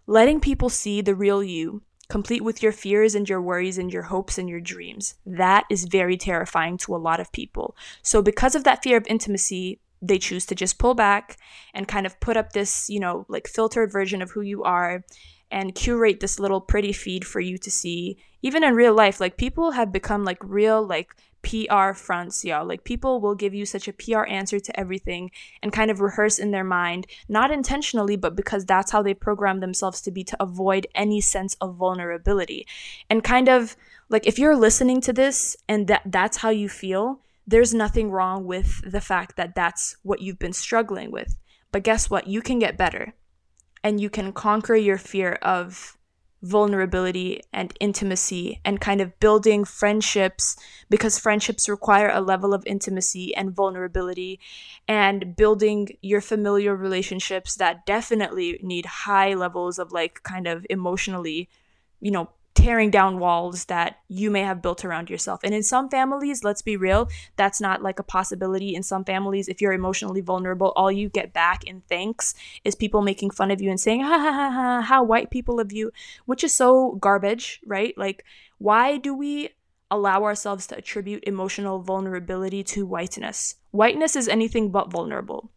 [0.05, 4.03] Letting people see the real you, complete with your fears and your worries and your
[4.03, 5.15] hopes and your dreams.
[5.25, 7.75] That is very terrifying to a lot of people.
[8.03, 11.37] So, because of that fear of intimacy, they choose to just pull back
[11.73, 15.03] and kind of put up this, you know, like filtered version of who you are
[15.49, 18.17] and curate this little pretty feed for you to see.
[18.41, 22.65] Even in real life, like people have become like real, like PR fronts, y'all.
[22.65, 26.39] Like people will give you such a PR answer to everything and kind of rehearse
[26.39, 30.41] in their mind, not intentionally, but because that's how they program themselves to be to
[30.41, 32.67] avoid any sense of vulnerability.
[33.09, 33.75] And kind of
[34.09, 38.45] like if you're listening to this and that that's how you feel, there's nothing wrong
[38.45, 41.37] with the fact that that's what you've been struggling with.
[41.71, 42.27] But guess what?
[42.27, 43.13] You can get better
[43.83, 45.96] and you can conquer your fear of
[46.41, 50.55] vulnerability and intimacy and kind of building friendships
[50.89, 54.39] because friendships require a level of intimacy and vulnerability
[54.87, 61.49] and building your familiar relationships that definitely need high levels of like kind of emotionally
[61.99, 65.39] you know tearing down walls that you may have built around yourself.
[65.43, 68.73] And in some families, let's be real, that's not like a possibility.
[68.73, 73.03] In some families, if you're emotionally vulnerable, all you get back in thanks is people
[73.03, 75.91] making fun of you and saying, ha ha ha ha, how white people of you,
[76.25, 77.95] which is so garbage, right?
[77.95, 78.25] Like,
[78.57, 79.49] why do we
[79.91, 83.57] allow ourselves to attribute emotional vulnerability to whiteness?
[83.69, 85.51] Whiteness is anything but vulnerable.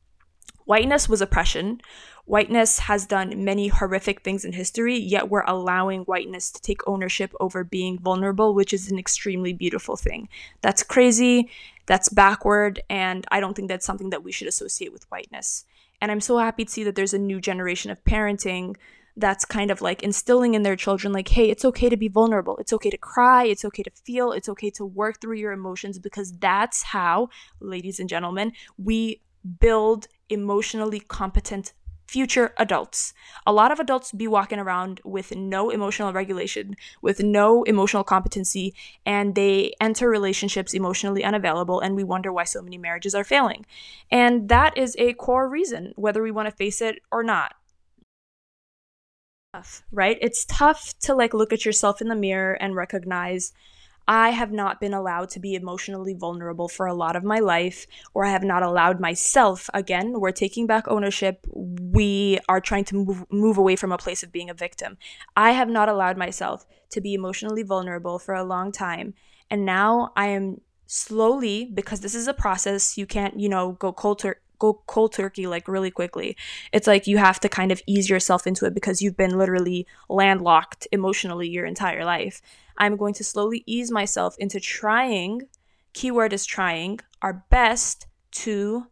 [0.66, 1.80] Whiteness was oppression.
[2.26, 7.32] Whiteness has done many horrific things in history, yet we're allowing whiteness to take ownership
[7.40, 10.28] over being vulnerable, which is an extremely beautiful thing.
[10.60, 11.50] That's crazy,
[11.86, 15.64] that's backward, and I don't think that's something that we should associate with whiteness.
[16.00, 18.76] And I'm so happy to see that there's a new generation of parenting
[19.16, 22.56] that's kind of like instilling in their children like hey it's okay to be vulnerable
[22.58, 25.98] it's okay to cry it's okay to feel it's okay to work through your emotions
[25.98, 27.28] because that's how
[27.60, 29.20] ladies and gentlemen we
[29.58, 31.72] build emotionally competent
[32.10, 33.14] future adults.
[33.46, 38.74] A lot of adults be walking around with no emotional regulation, with no emotional competency,
[39.06, 43.64] and they enter relationships emotionally unavailable, and we wonder why so many marriages are failing.
[44.10, 47.54] And that is a core reason, whether we want to face it or not.
[49.92, 50.18] Right?
[50.20, 53.52] It's tough to like look at yourself in the mirror and recognize
[54.10, 57.86] I have not been allowed to be emotionally vulnerable for a lot of my life,
[58.12, 61.46] or I have not allowed myself, again, we're taking back ownership.
[61.54, 64.98] We are trying to move, move away from a place of being a victim.
[65.36, 69.14] I have not allowed myself to be emotionally vulnerable for a long time.
[69.48, 73.92] And now I am slowly, because this is a process, you can't, you know, go
[73.92, 74.24] cold
[74.58, 76.36] go cold turkey like really quickly.
[76.72, 79.86] It's like you have to kind of ease yourself into it because you've been literally
[80.08, 82.42] landlocked emotionally your entire life.
[82.80, 85.42] I'm going to slowly ease myself into trying,
[85.92, 88.86] keyword is trying, our best to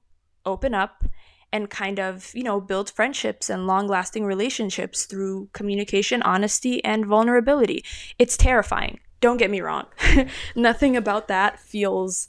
[0.45, 1.05] open up
[1.53, 7.07] and kind of, you know, build friendships and long lasting relationships through communication, honesty, and
[7.07, 7.83] vulnerability.
[8.19, 9.01] It's terrifying.
[9.21, 9.87] Don't get me wrong.
[10.55, 12.29] Nothing about that feels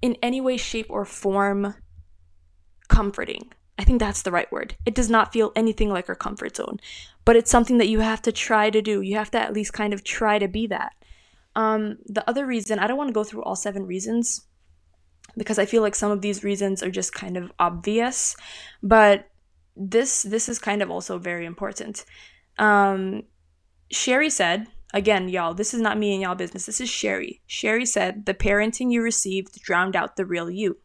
[0.00, 1.74] in any way, shape, or form
[2.88, 3.52] comforting.
[3.78, 4.76] I think that's the right word.
[4.86, 6.80] It does not feel anything like our comfort zone,
[7.26, 9.02] but it's something that you have to try to do.
[9.02, 10.92] You have to at least kind of try to be that.
[11.54, 14.46] Um, the other reason, I don't want to go through all seven reasons
[15.36, 18.36] because I feel like some of these reasons are just kind of obvious,
[18.82, 19.28] but
[19.76, 22.04] this this is kind of also very important.
[22.58, 23.24] Um,
[23.92, 26.66] Sheri said, again, y'all, this is not me and y'all business.
[26.66, 27.40] This is Sheri.
[27.48, 30.78] Sheri said the parenting you received drowned out the real you.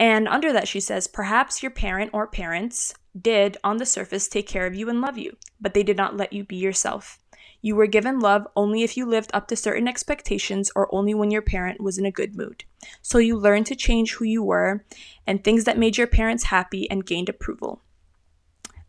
[0.00, 4.46] And under that, she says, perhaps your parent or parents did, on the surface, take
[4.46, 7.18] care of you and love you, but they did not let you be yourself.
[7.60, 11.30] You were given love only if you lived up to certain expectations or only when
[11.30, 12.64] your parent was in a good mood.
[13.02, 14.84] So you learned to change who you were
[15.26, 17.82] and things that made your parents happy and gained approval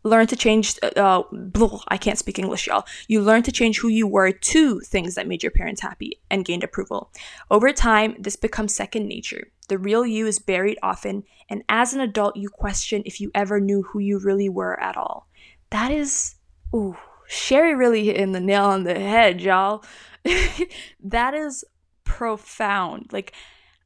[0.02, 2.86] learn to change uh, blah, i can't speak english y'all.
[3.08, 6.44] You learn to change who you were to things that made your parents happy and
[6.44, 7.10] gained approval.
[7.50, 9.48] Over time this becomes second nature.
[9.68, 13.60] The real you is buried often and as an adult you question if you ever
[13.60, 15.28] knew who you really were at all.
[15.70, 16.36] That is
[16.74, 16.96] ooh
[17.28, 19.84] Sheri really hitting the nail on the head y'all.
[21.00, 21.64] That is
[22.04, 23.12] profound.
[23.12, 23.32] Like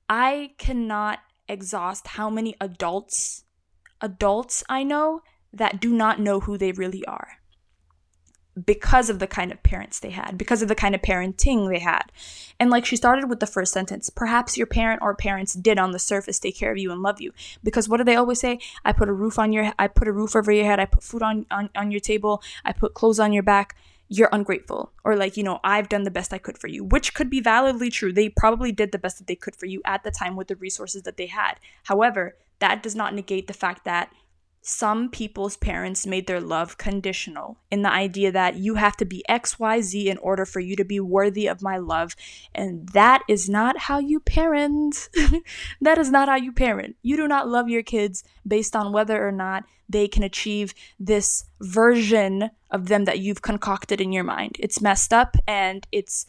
[0.09, 3.45] i cannot exhaust how many adults
[4.01, 5.23] adults i know
[5.57, 7.39] that do not know who they really are
[8.63, 11.81] because of the kind of parents they had, because of the kind of parenting they
[11.81, 12.13] had.
[12.61, 15.91] And like she started with the first sentence, perhaps your parent or parents did on
[15.91, 17.33] the surface take care of you and love you.
[17.65, 18.61] Because what do they always say?
[18.85, 21.03] I put a roof on your I put a roof over your head, I put
[21.03, 23.77] food on, on, on your table, I put clothes on your back.
[24.07, 24.93] You're ungrateful.
[25.03, 27.41] Or like, you know, I've done the best I could for you, which could be
[27.41, 28.13] validly true.
[28.13, 30.57] They probably did the best that they could for you at the time with the
[30.57, 31.55] resources that they had.
[31.85, 34.13] However, that does not negate the fact that
[34.67, 39.23] some people's parents made their love conditional in the idea that you have to be
[39.29, 42.17] XYZ in order for you to be worthy of my love.
[42.55, 45.11] And that is not how you parent.
[45.83, 46.97] that is not how you parent.
[47.03, 51.45] You do not love your kids based on whether or not they can achieve this
[51.61, 54.57] version of them that you've concocted in your mind.
[54.59, 56.25] It's messed up and it's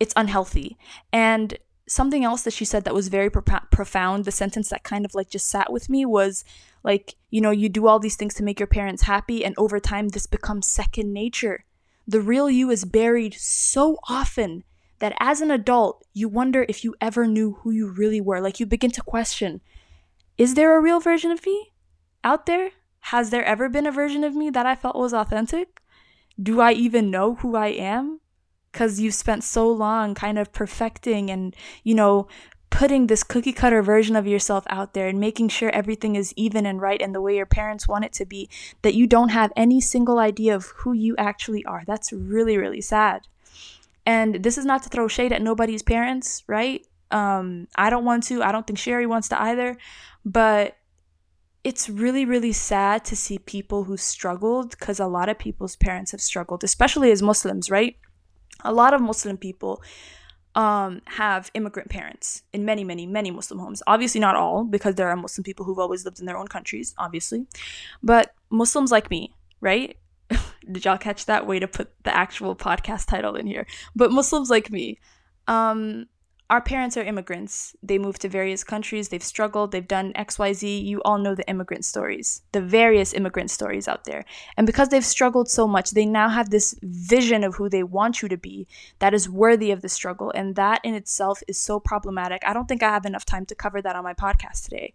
[0.00, 0.76] it's unhealthy.
[1.12, 1.56] And
[1.88, 5.14] something else that she said that was very pro- profound, the sentence that kind of
[5.14, 6.44] like just sat with me was
[6.82, 9.80] like, you know, you do all these things to make your parents happy, and over
[9.80, 11.64] time, this becomes second nature.
[12.06, 14.64] The real you is buried so often
[14.98, 18.40] that as an adult, you wonder if you ever knew who you really were.
[18.40, 19.60] Like, you begin to question
[20.38, 21.72] is there a real version of me
[22.22, 22.70] out there?
[23.00, 25.80] Has there ever been a version of me that I felt was authentic?
[26.40, 28.20] Do I even know who I am?
[28.76, 32.28] Because you've spent so long kind of perfecting and, you know,
[32.68, 36.66] putting this cookie cutter version of yourself out there and making sure everything is even
[36.66, 38.50] and right and the way your parents want it to be,
[38.82, 41.84] that you don't have any single idea of who you actually are.
[41.86, 43.22] That's really, really sad.
[44.04, 46.86] And this is not to throw shade at nobody's parents, right?
[47.10, 48.42] Um, I don't want to.
[48.42, 49.78] I don't think Sheri wants to either.
[50.26, 50.76] But
[51.64, 56.12] it's really, really sad to see people who struggled because a lot of people's parents
[56.12, 57.96] have struggled, especially as Muslims, right?
[58.64, 59.82] A lot of Muslim people
[60.56, 63.82] um, have immigrant parents in many, many, many Muslim homes.
[63.86, 66.94] Obviously, not all, because there are Muslim people who've always lived in their own countries,
[66.98, 67.46] obviously.
[68.02, 69.96] But Muslims like me, right?
[70.72, 73.66] Did y'all catch that way to put the actual podcast title in here?
[73.94, 74.98] But Muslims like me,
[75.46, 76.06] um,
[76.48, 77.74] our parents are immigrants.
[77.82, 80.84] They moved to various countries, they've struggled, they've done XYZ.
[80.84, 84.24] You all know the immigrant stories, the various immigrant stories out there.
[84.56, 88.22] And because they've struggled so much, they now have this vision of who they want
[88.22, 88.68] you to be
[89.00, 90.30] that is worthy of the struggle.
[90.36, 92.42] And that in itself is so problematic.
[92.46, 94.94] I don't think I have enough time to cover that on my podcast today.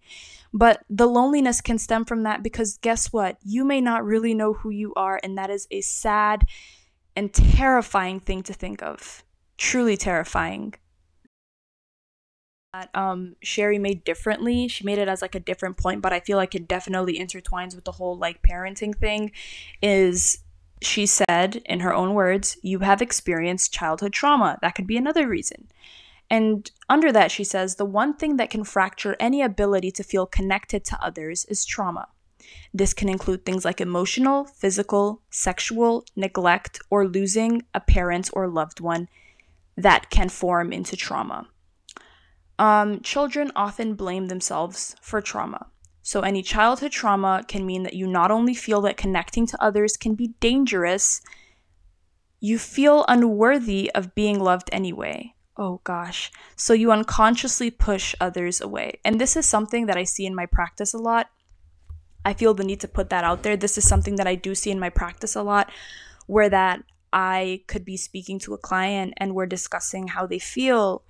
[0.53, 3.37] But the loneliness can stem from that because guess what?
[3.43, 6.45] You may not really know who you are, and that is a sad
[7.15, 9.23] and terrifying thing to think of.
[9.57, 10.75] Truly terrifying
[12.73, 14.67] that um Sheri made differently.
[14.67, 17.75] She made it as like a different point, but I feel like it definitely intertwines
[17.75, 19.31] with the whole like parenting thing
[19.81, 20.39] is
[20.81, 24.57] she said in her own words, you have experienced childhood trauma.
[24.61, 25.67] That could be another reason.
[26.29, 30.25] And under that, she says, the one thing that can fracture any ability to feel
[30.25, 32.07] connected to others is trauma.
[32.73, 38.79] This can include things like emotional, physical, sexual, neglect, or losing a parent or loved
[38.79, 39.09] one
[39.75, 41.47] that can form into trauma.
[42.61, 45.65] Um, children often blame themselves for trauma.
[46.03, 49.97] So, any childhood trauma can mean that you not only feel that connecting to others
[49.97, 51.21] can be dangerous,
[52.39, 55.33] you feel unworthy of being loved anyway.
[55.57, 56.31] Oh gosh.
[56.55, 58.99] So, you unconsciously push others away.
[59.03, 61.31] And this is something that I see in my practice a lot.
[62.23, 63.57] I feel the need to put that out there.
[63.57, 65.71] This is something that I do see in my practice a lot,
[66.27, 71.01] where that I could be speaking to a client and we're discussing how they feel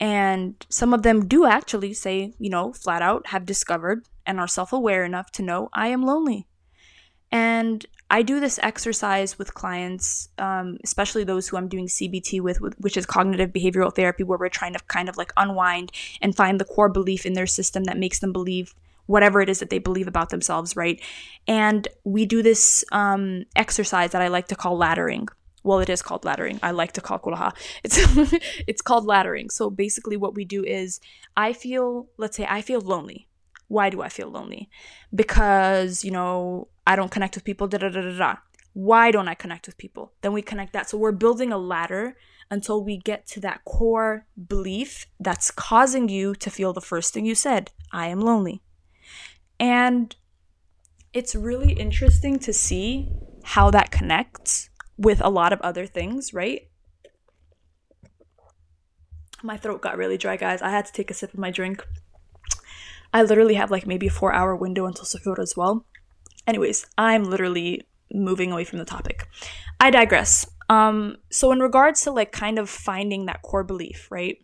[0.00, 4.48] and some of them do actually say, you know, flat out have discovered and are
[4.48, 6.46] self aware enough to know I am lonely.
[7.30, 12.58] And I do this exercise with clients, um, especially those who I'm doing CBT with,
[12.78, 16.58] which is cognitive behavioral therapy, where we're trying to kind of like unwind and find
[16.58, 18.74] the core belief in their system that makes them believe
[19.06, 21.00] whatever it is that they believe about themselves, right?
[21.46, 25.28] And we do this um, exercise that I like to call laddering,
[25.62, 27.52] well it is called laddering i like to call it kulaha
[27.84, 27.98] it's
[28.66, 31.00] it's called laddering so basically what we do is
[31.36, 33.28] i feel let's say i feel lonely
[33.70, 34.68] Why do I feel lonely?
[35.14, 38.36] Because, you know, I don't connect with people, da da da da da.
[38.72, 40.12] Why don't I connect with people?
[40.22, 40.88] Then we connect that.
[40.88, 42.16] So we're building a ladder
[42.50, 47.24] until we get to that core belief that's causing you to feel the first thing
[47.24, 48.60] you said I am lonely.
[49.60, 50.16] And
[51.12, 53.08] it's really interesting to see
[53.44, 54.69] how that connects
[55.00, 56.68] with a lot of other things, right?
[59.42, 60.60] My throat got really dry, guys.
[60.60, 61.82] I had to take a sip of my drink.
[63.12, 65.86] I literally have like maybe a four hour window until suhoor as well.
[66.46, 69.26] Anyways, I'm literally moving away from the topic.
[69.80, 70.46] I digress.
[70.68, 74.36] Um, so in regards to like kind of finding that core belief, right?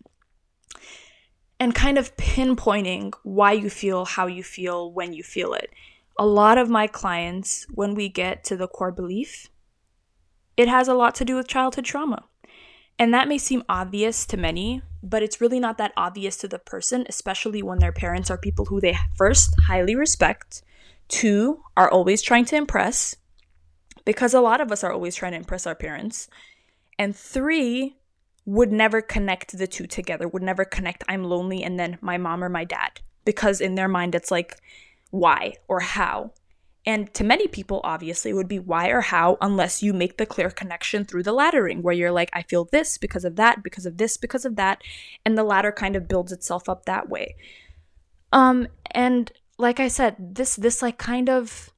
[1.60, 5.70] And kind of pinpointing why you feel how you feel when you feel it.
[6.18, 9.50] A lot of my clients, when we get to the core belief,
[10.56, 12.24] it has a lot to do with childhood trauma.
[12.98, 16.58] And that may seem obvious to many, but it's really not that obvious to the
[16.58, 20.62] person, especially when their parents are people who they first highly respect,
[21.08, 23.16] two, are always trying to impress,
[24.04, 26.28] because a lot of us are always trying to impress our parents,
[26.98, 27.96] and three,
[28.46, 32.42] would never connect the two together, would never connect I'm lonely and then my mom
[32.42, 34.56] or my dad, because in their mind it's like,
[35.10, 36.32] why or how?
[36.86, 40.50] And to many people, obviously, would be why or how, unless you make the clear
[40.50, 43.98] connection through the laddering, where you're like, I feel this because of that, because of
[43.98, 44.82] this, because of that.
[45.24, 47.34] And the ladder kind of builds itself up that way.
[48.32, 51.70] Um, and like I said, this this like kind of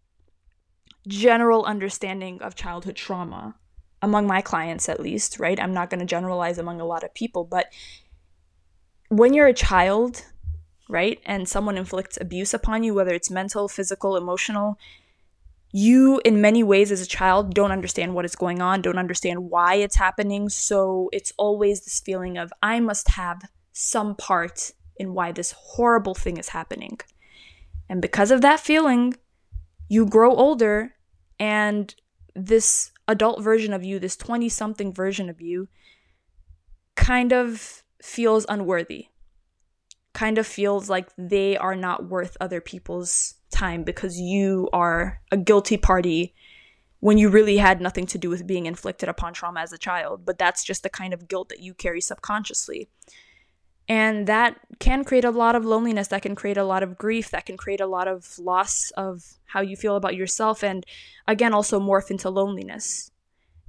[1.07, 3.55] general understanding of childhood trauma
[4.03, 5.59] among my clients at least, right?
[5.59, 7.73] I'm not going to generalize among a lot of people, but
[9.09, 10.25] when you're a child,
[10.89, 11.21] right?
[11.27, 14.79] And someone inflicts abuse upon you, whether it's mental, physical, emotional,
[15.71, 19.51] you, in many ways, as a child, don't understand what is going on, don't understand
[19.51, 20.49] why it's happening.
[20.49, 26.15] So it's always this feeling of, I must have some part in why this horrible
[26.15, 26.99] thing is happening.
[27.89, 29.15] And because of that feeling,
[29.89, 30.95] you grow older
[31.39, 31.95] and
[32.35, 35.69] this adult version of you, this 20 something version of you,
[36.97, 39.09] kind of feels unworthy
[40.19, 45.37] kind of feels like they are not worth other people's time because you are a
[45.37, 46.35] guilty party
[46.99, 50.25] when you really had nothing to do with being inflicted upon trauma as a child.
[50.25, 52.89] But that's just the kind of guilt that you carry subconsciously.
[53.89, 57.31] And that can create a lot of loneliness, that can create a lot of grief,
[57.31, 60.85] that can create a lot of loss of how you feel about yourself, and
[61.29, 63.13] again, also morph into loneliness.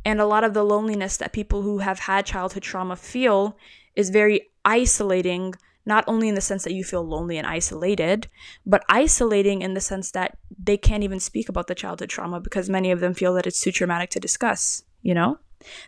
[0.04, 3.56] And a lot of the loneliness that people who have had childhood trauma feel
[3.96, 5.54] is very isolating
[5.90, 8.28] not only in the sense that you feel lonely and isolated,
[8.64, 12.70] but isolating in the sense that they can't even speak about the childhood trauma because
[12.70, 15.40] many of them feel that it's too traumatic to discuss, you know?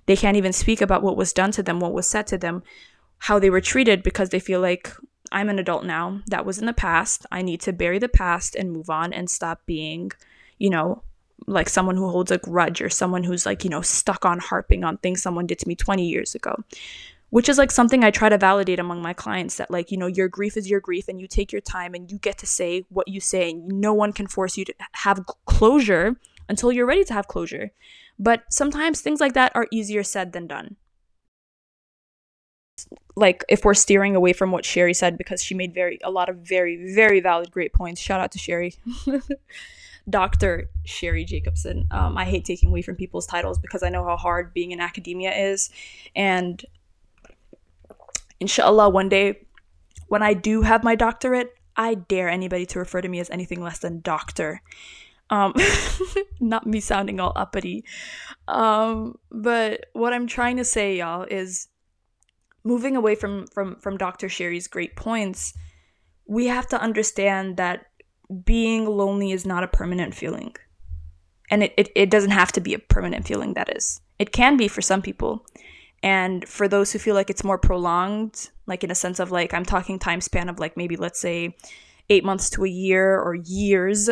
[0.07, 2.63] They can't even speak about what was done to them, what was said to them,
[3.19, 4.91] how they were treated because they feel like
[5.31, 6.21] I'm an adult now.
[6.27, 7.27] That was in the past.
[7.31, 10.11] I need to bury the past and move on and stop being,
[10.57, 11.03] you know,
[11.45, 14.83] like someone who holds a grudge or someone who's like, you know, stuck on harping
[14.83, 16.63] on things someone did to me 20 years ago
[17.31, 20.05] which is like something I try to validate among my clients that like you know
[20.05, 22.85] your grief is your grief and you take your time and you get to say
[22.89, 26.17] what you say and no one can force you to have closure
[26.47, 27.71] until you're ready to have closure.
[28.19, 30.75] But sometimes things like that are easier said than done.
[33.15, 36.29] Like if we're steering away from what Sheri said because she made very a lot
[36.29, 38.01] of very very valid great points.
[38.01, 38.77] Shout out to Sheri.
[40.09, 40.69] Dr.
[40.85, 41.87] Sheri Jacobson.
[41.91, 44.81] Um, I hate taking away from people's titles because I know how hard being in
[44.81, 45.69] academia is.
[46.15, 46.65] And
[48.41, 49.45] inshallah, one day
[50.07, 53.61] when I do have my doctorate, I dare anybody to refer to me as anything
[53.61, 54.61] less than doctor.
[55.29, 55.53] Um,
[56.41, 57.85] not me sounding all uppity.
[58.49, 61.69] Um, but what I'm trying to say, y'all, is
[62.65, 64.27] moving away from from from Dr.
[64.27, 65.53] Sheri's great points,
[66.25, 67.85] we have to understand that
[68.43, 70.55] being lonely is not a permanent feeling.
[71.49, 73.99] And it, it, it doesn't have to be a permanent feeling, that is.
[74.19, 75.45] It can be for some people.
[76.03, 79.53] And for those who feel like it's more prolonged, like in a sense of like,
[79.53, 81.55] I'm talking time span of like maybe, let's say,
[82.09, 84.09] eight months to a year or years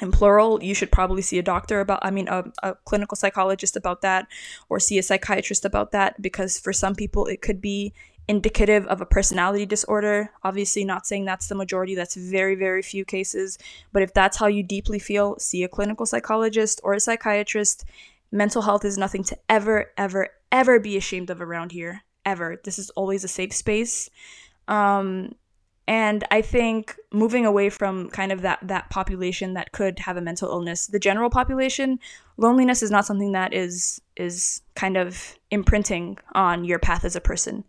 [0.00, 3.76] in plural, you should probably see a doctor about, I mean, a, a, clinical psychologist
[3.76, 4.28] about that,
[4.68, 7.92] or see a psychiatrist about that, because for some people it could be
[8.28, 10.30] indicative of a personality disorder.
[10.44, 13.58] Obviously, not saying that's the majority, that's very, very few cases.
[13.92, 17.84] But if that's how you deeply feel, see a clinical psychologist or a psychiatrist.
[18.30, 22.60] Mental health is nothing to ever, ever, ever be ashamed of around here ever.
[22.64, 24.10] This is always a safe space.
[24.66, 25.34] Um,
[25.88, 30.20] and I think moving away from kind of that that population that could have a
[30.20, 31.98] mental illness, the general population,
[32.36, 37.22] loneliness is not something that is is kind of imprinting on your path as a
[37.22, 37.64] person.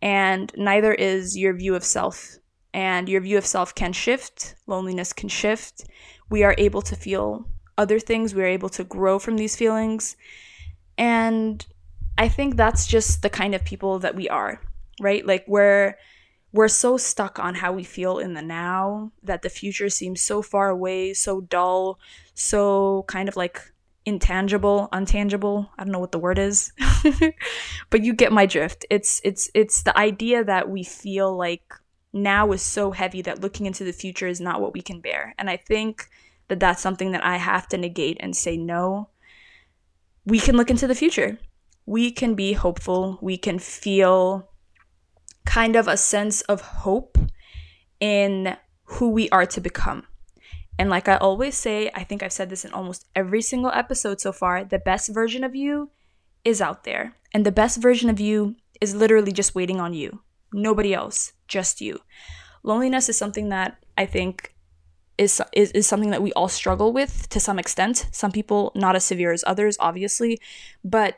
[0.00, 2.38] And neither is your view of self
[2.72, 5.84] and your view of self can shift, loneliness can shift.
[6.30, 7.46] We are able to feel
[7.76, 10.16] other things, we're able to grow from these feelings.
[10.96, 11.66] And
[12.20, 14.60] I think that's just the kind of people that we are,
[15.00, 15.24] right?
[15.26, 15.96] Like we're
[16.52, 20.42] we're so stuck on how we feel in the now that the future seems so
[20.42, 21.98] far away, so dull,
[22.34, 23.72] so kind of like
[24.04, 25.70] intangible, untangible.
[25.78, 26.74] I don't know what the word is.
[27.88, 28.84] but you get my drift.
[28.90, 31.72] It's it's it's the idea that we feel like
[32.12, 35.34] now is so heavy that looking into the future is not what we can bear.
[35.38, 36.10] And I think
[36.48, 39.08] that that's something that I have to negate and say no.
[40.26, 41.38] We can look into the future.
[41.90, 43.18] We can be hopeful.
[43.20, 44.48] We can feel
[45.44, 47.18] kind of a sense of hope
[47.98, 50.04] in who we are to become.
[50.78, 54.20] And like I always say, I think I've said this in almost every single episode
[54.20, 55.90] so far the best version of you
[56.44, 57.16] is out there.
[57.34, 60.20] And the best version of you is literally just waiting on you.
[60.52, 61.98] Nobody else, just you.
[62.62, 64.54] Loneliness is something that I think
[65.18, 68.06] is, is, is something that we all struggle with to some extent.
[68.12, 70.40] Some people not as severe as others, obviously.
[70.84, 71.16] But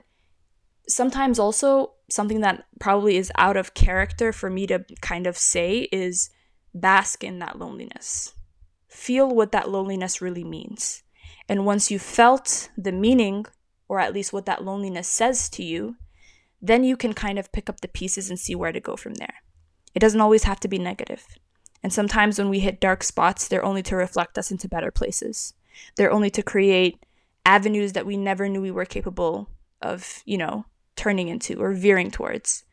[0.89, 5.89] sometimes also something that probably is out of character for me to kind of say
[5.93, 6.31] is
[6.75, 8.35] bask in that loneliness
[8.93, 11.03] feel what that loneliness really means.
[11.49, 13.47] And once you've felt the meaning,
[13.89, 15.97] or at least what that loneliness says to you,
[16.61, 19.15] then you can kind of pick up the pieces and see where to go from
[19.15, 19.35] there.
[19.95, 21.27] It doesn't always have to be negative.
[21.83, 25.55] And sometimes when we hit dark spots, they're only to reflect us into better places.
[25.97, 27.05] They're only to create
[27.45, 29.49] avenues that we never knew we were capable
[29.81, 30.65] of, you know,
[30.97, 32.65] turning into or veering towards.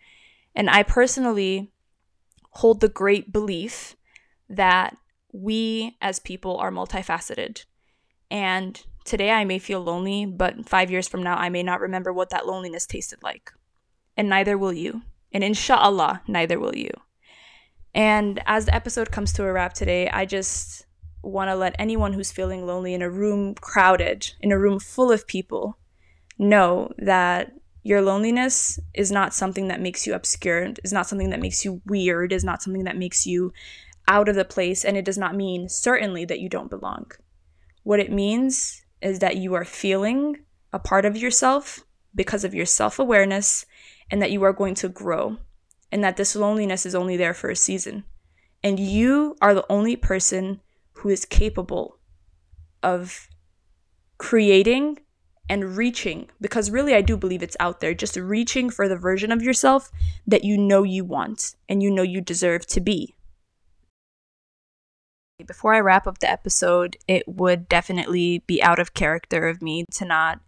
[0.55, 1.71] And I personally
[2.51, 3.95] hold the great belief
[4.49, 4.97] that
[5.31, 7.65] we as people are multifaceted.
[8.31, 12.11] And today I may feel lonely, but five years from now, I may not remember
[12.11, 13.51] what that loneliness tasted like.
[14.17, 15.03] And neither will you.
[15.31, 16.91] And inshallah, neither will you.
[17.93, 20.85] And as the episode comes to a wrap today, I just
[21.21, 25.11] want to let anyone who's feeling lonely in a room crowded, in a room full
[25.11, 25.77] of people,
[26.37, 27.51] know that
[27.83, 31.81] your loneliness is not something that makes you obscure, is not something that makes you
[31.85, 33.53] weird, is not something that makes you
[34.07, 37.11] out of the place, and it does not mean certainly that you don't belong.
[37.83, 40.37] What it means is that you are feeling
[40.73, 43.65] a part of yourself because of your self awareness
[44.11, 45.37] and that you are going to grow,
[45.91, 48.03] and that this loneliness is only there for a season.
[48.63, 50.59] And you are the only person
[50.93, 51.99] who is capable
[52.83, 53.29] of
[54.17, 54.99] creating
[55.49, 59.31] and reaching, because really I do believe it's out there, just reaching for the version
[59.31, 59.91] of yourself
[60.27, 63.15] that you know you want and you know you deserve to be.
[65.45, 69.85] Before I wrap up the episode, it would definitely be out of character of me
[69.93, 70.39] to not,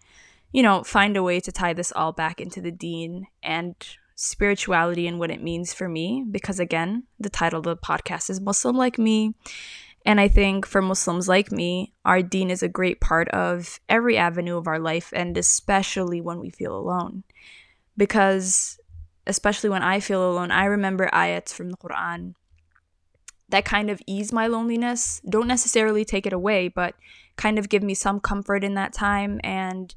[0.52, 3.76] you know, find a way to tie this all back into the deen and
[4.16, 6.24] spirituality and what it means for me.
[6.30, 9.34] Because again, the title of the podcast is Muslim Like Me.
[10.06, 14.18] And I think for Muslims like me, our deen is a great part of every
[14.18, 17.24] avenue of our life, and especially when we feel alone.
[17.96, 18.80] Because,
[19.28, 22.34] especially when I feel alone, I remember ayats from the Quran
[23.52, 25.22] that kind of ease my loneliness.
[25.30, 26.96] Don't necessarily take it away, but
[27.36, 29.40] kind of give me some comfort in that time.
[29.44, 29.94] And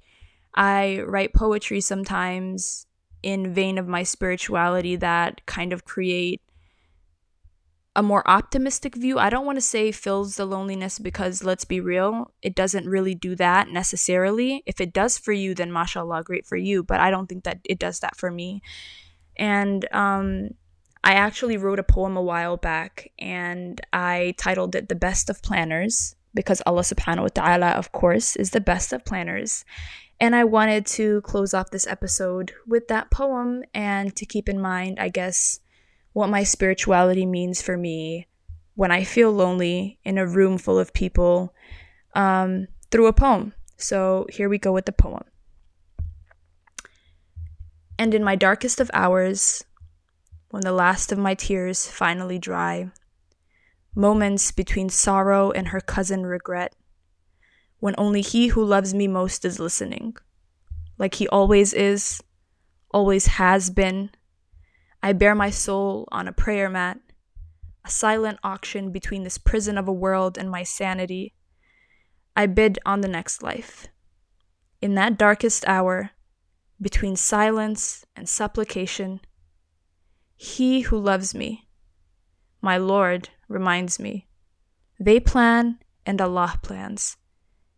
[0.55, 2.87] I write poetry sometimes
[3.23, 6.43] in vein of my spirituality that kind of create
[7.97, 9.19] a more optimistic view.
[9.19, 13.15] I don't want to say fills the loneliness because let's be real, it doesn't really
[13.15, 14.63] do that necessarily.
[14.67, 16.83] If it does for you, then mashallah, great for you.
[16.83, 18.63] But I don't think that it does that for me.
[19.37, 20.51] And um,
[21.05, 25.43] I actually wrote a poem a while back and I titled it The Best of
[25.43, 29.65] Planners because Allah subhanahu wa ta'ala, of course, is the best of planners.
[30.21, 34.61] And I wanted to close off this episode with that poem and to keep in
[34.61, 35.61] mind, I guess,
[36.15, 38.27] what my spirituality means for me
[38.75, 41.55] when I feel lonely in a room full of people
[42.15, 43.53] um, through a poem.
[43.77, 45.25] So here we go with the poem.
[47.99, 49.65] And in my darkest of hours,
[50.55, 52.89] when the last of my tears finally dry.
[53.93, 56.77] Moments between sorrow and her cousin regret.
[57.81, 60.17] When only he who loves me most is listening.
[60.97, 62.23] Like he always is,
[62.93, 64.11] always has been.
[65.05, 66.99] I bear my soul on a prayer mat,
[67.85, 71.35] a silent auction between this prison of a world and my sanity.
[72.35, 73.89] I bid on the next life.
[74.81, 76.13] In that darkest hour,
[76.81, 79.21] between silence and supplication,
[80.37, 81.69] he who loves me,
[82.63, 84.27] my Lord, reminds me.
[84.99, 87.19] They plan and Allah plans,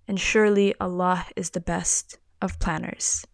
[0.06, 3.26] and surely Allah is the best of planners.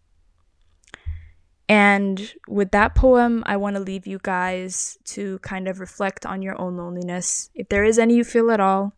[1.73, 6.43] And with that poem, I want to leave you guys to kind of reflect on
[6.43, 8.93] your own loneliness, if there is any you feel at all.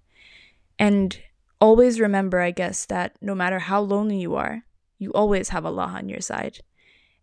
[0.78, 1.18] And
[1.62, 4.66] always remember, I guess, that no matter how lonely you are,
[5.00, 6.60] you always have Allah on your side.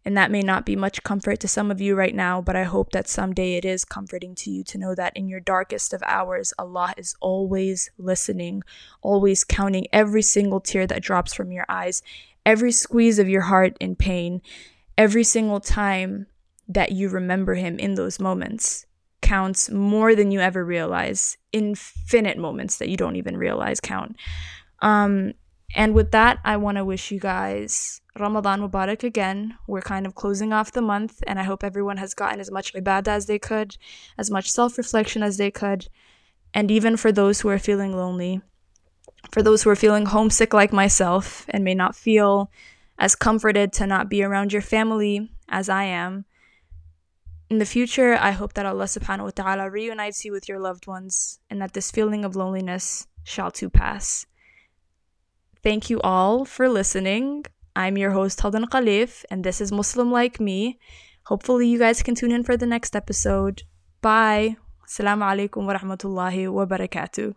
[0.07, 2.65] And that may not be much comfort to some of you right now, but I
[2.65, 6.03] hope that someday it is comforting to you to know that in your darkest of
[6.07, 8.63] hours, Allah is always listening,
[9.03, 12.03] always counting every single tear that drops from your eyes,
[12.47, 14.41] every squeeze of your heart in pain,
[14.97, 16.27] every single time
[16.69, 18.87] that you remember Him in those moments
[19.21, 21.39] counts more than you ever realize.
[21.53, 24.17] Infinite moments that you don't even realize count.
[24.81, 25.33] Um,
[25.75, 29.57] and with that, I want to wish you guys Ramadan Mubarak again.
[29.67, 32.75] We're kind of closing off the month, and I hope everyone has gotten as much
[32.75, 33.77] ibadah as they could,
[34.19, 35.89] as much self reflection as they could.
[36.53, 38.43] And even for those who are feeling lonely,
[39.31, 42.51] for those who are feeling homesick like myself and may not feel
[43.03, 46.25] as comforted to not be around your family as I am,
[47.51, 50.87] in the future, I hope that Allah subhanahu wa ta'ala reunites you with your loved
[50.87, 54.25] ones and that this feeling of loneliness shall too pass.
[55.65, 57.45] Thank you all for listening.
[57.75, 60.79] I'm your host, Hodan Khalif, and this is Muslim Like Me.
[61.25, 63.65] Hopefully, you guys can tune in for the next episode.
[64.01, 64.57] Bye.
[64.87, 67.35] Assalamu alaikum wa rahmatullahi wa barakatuh.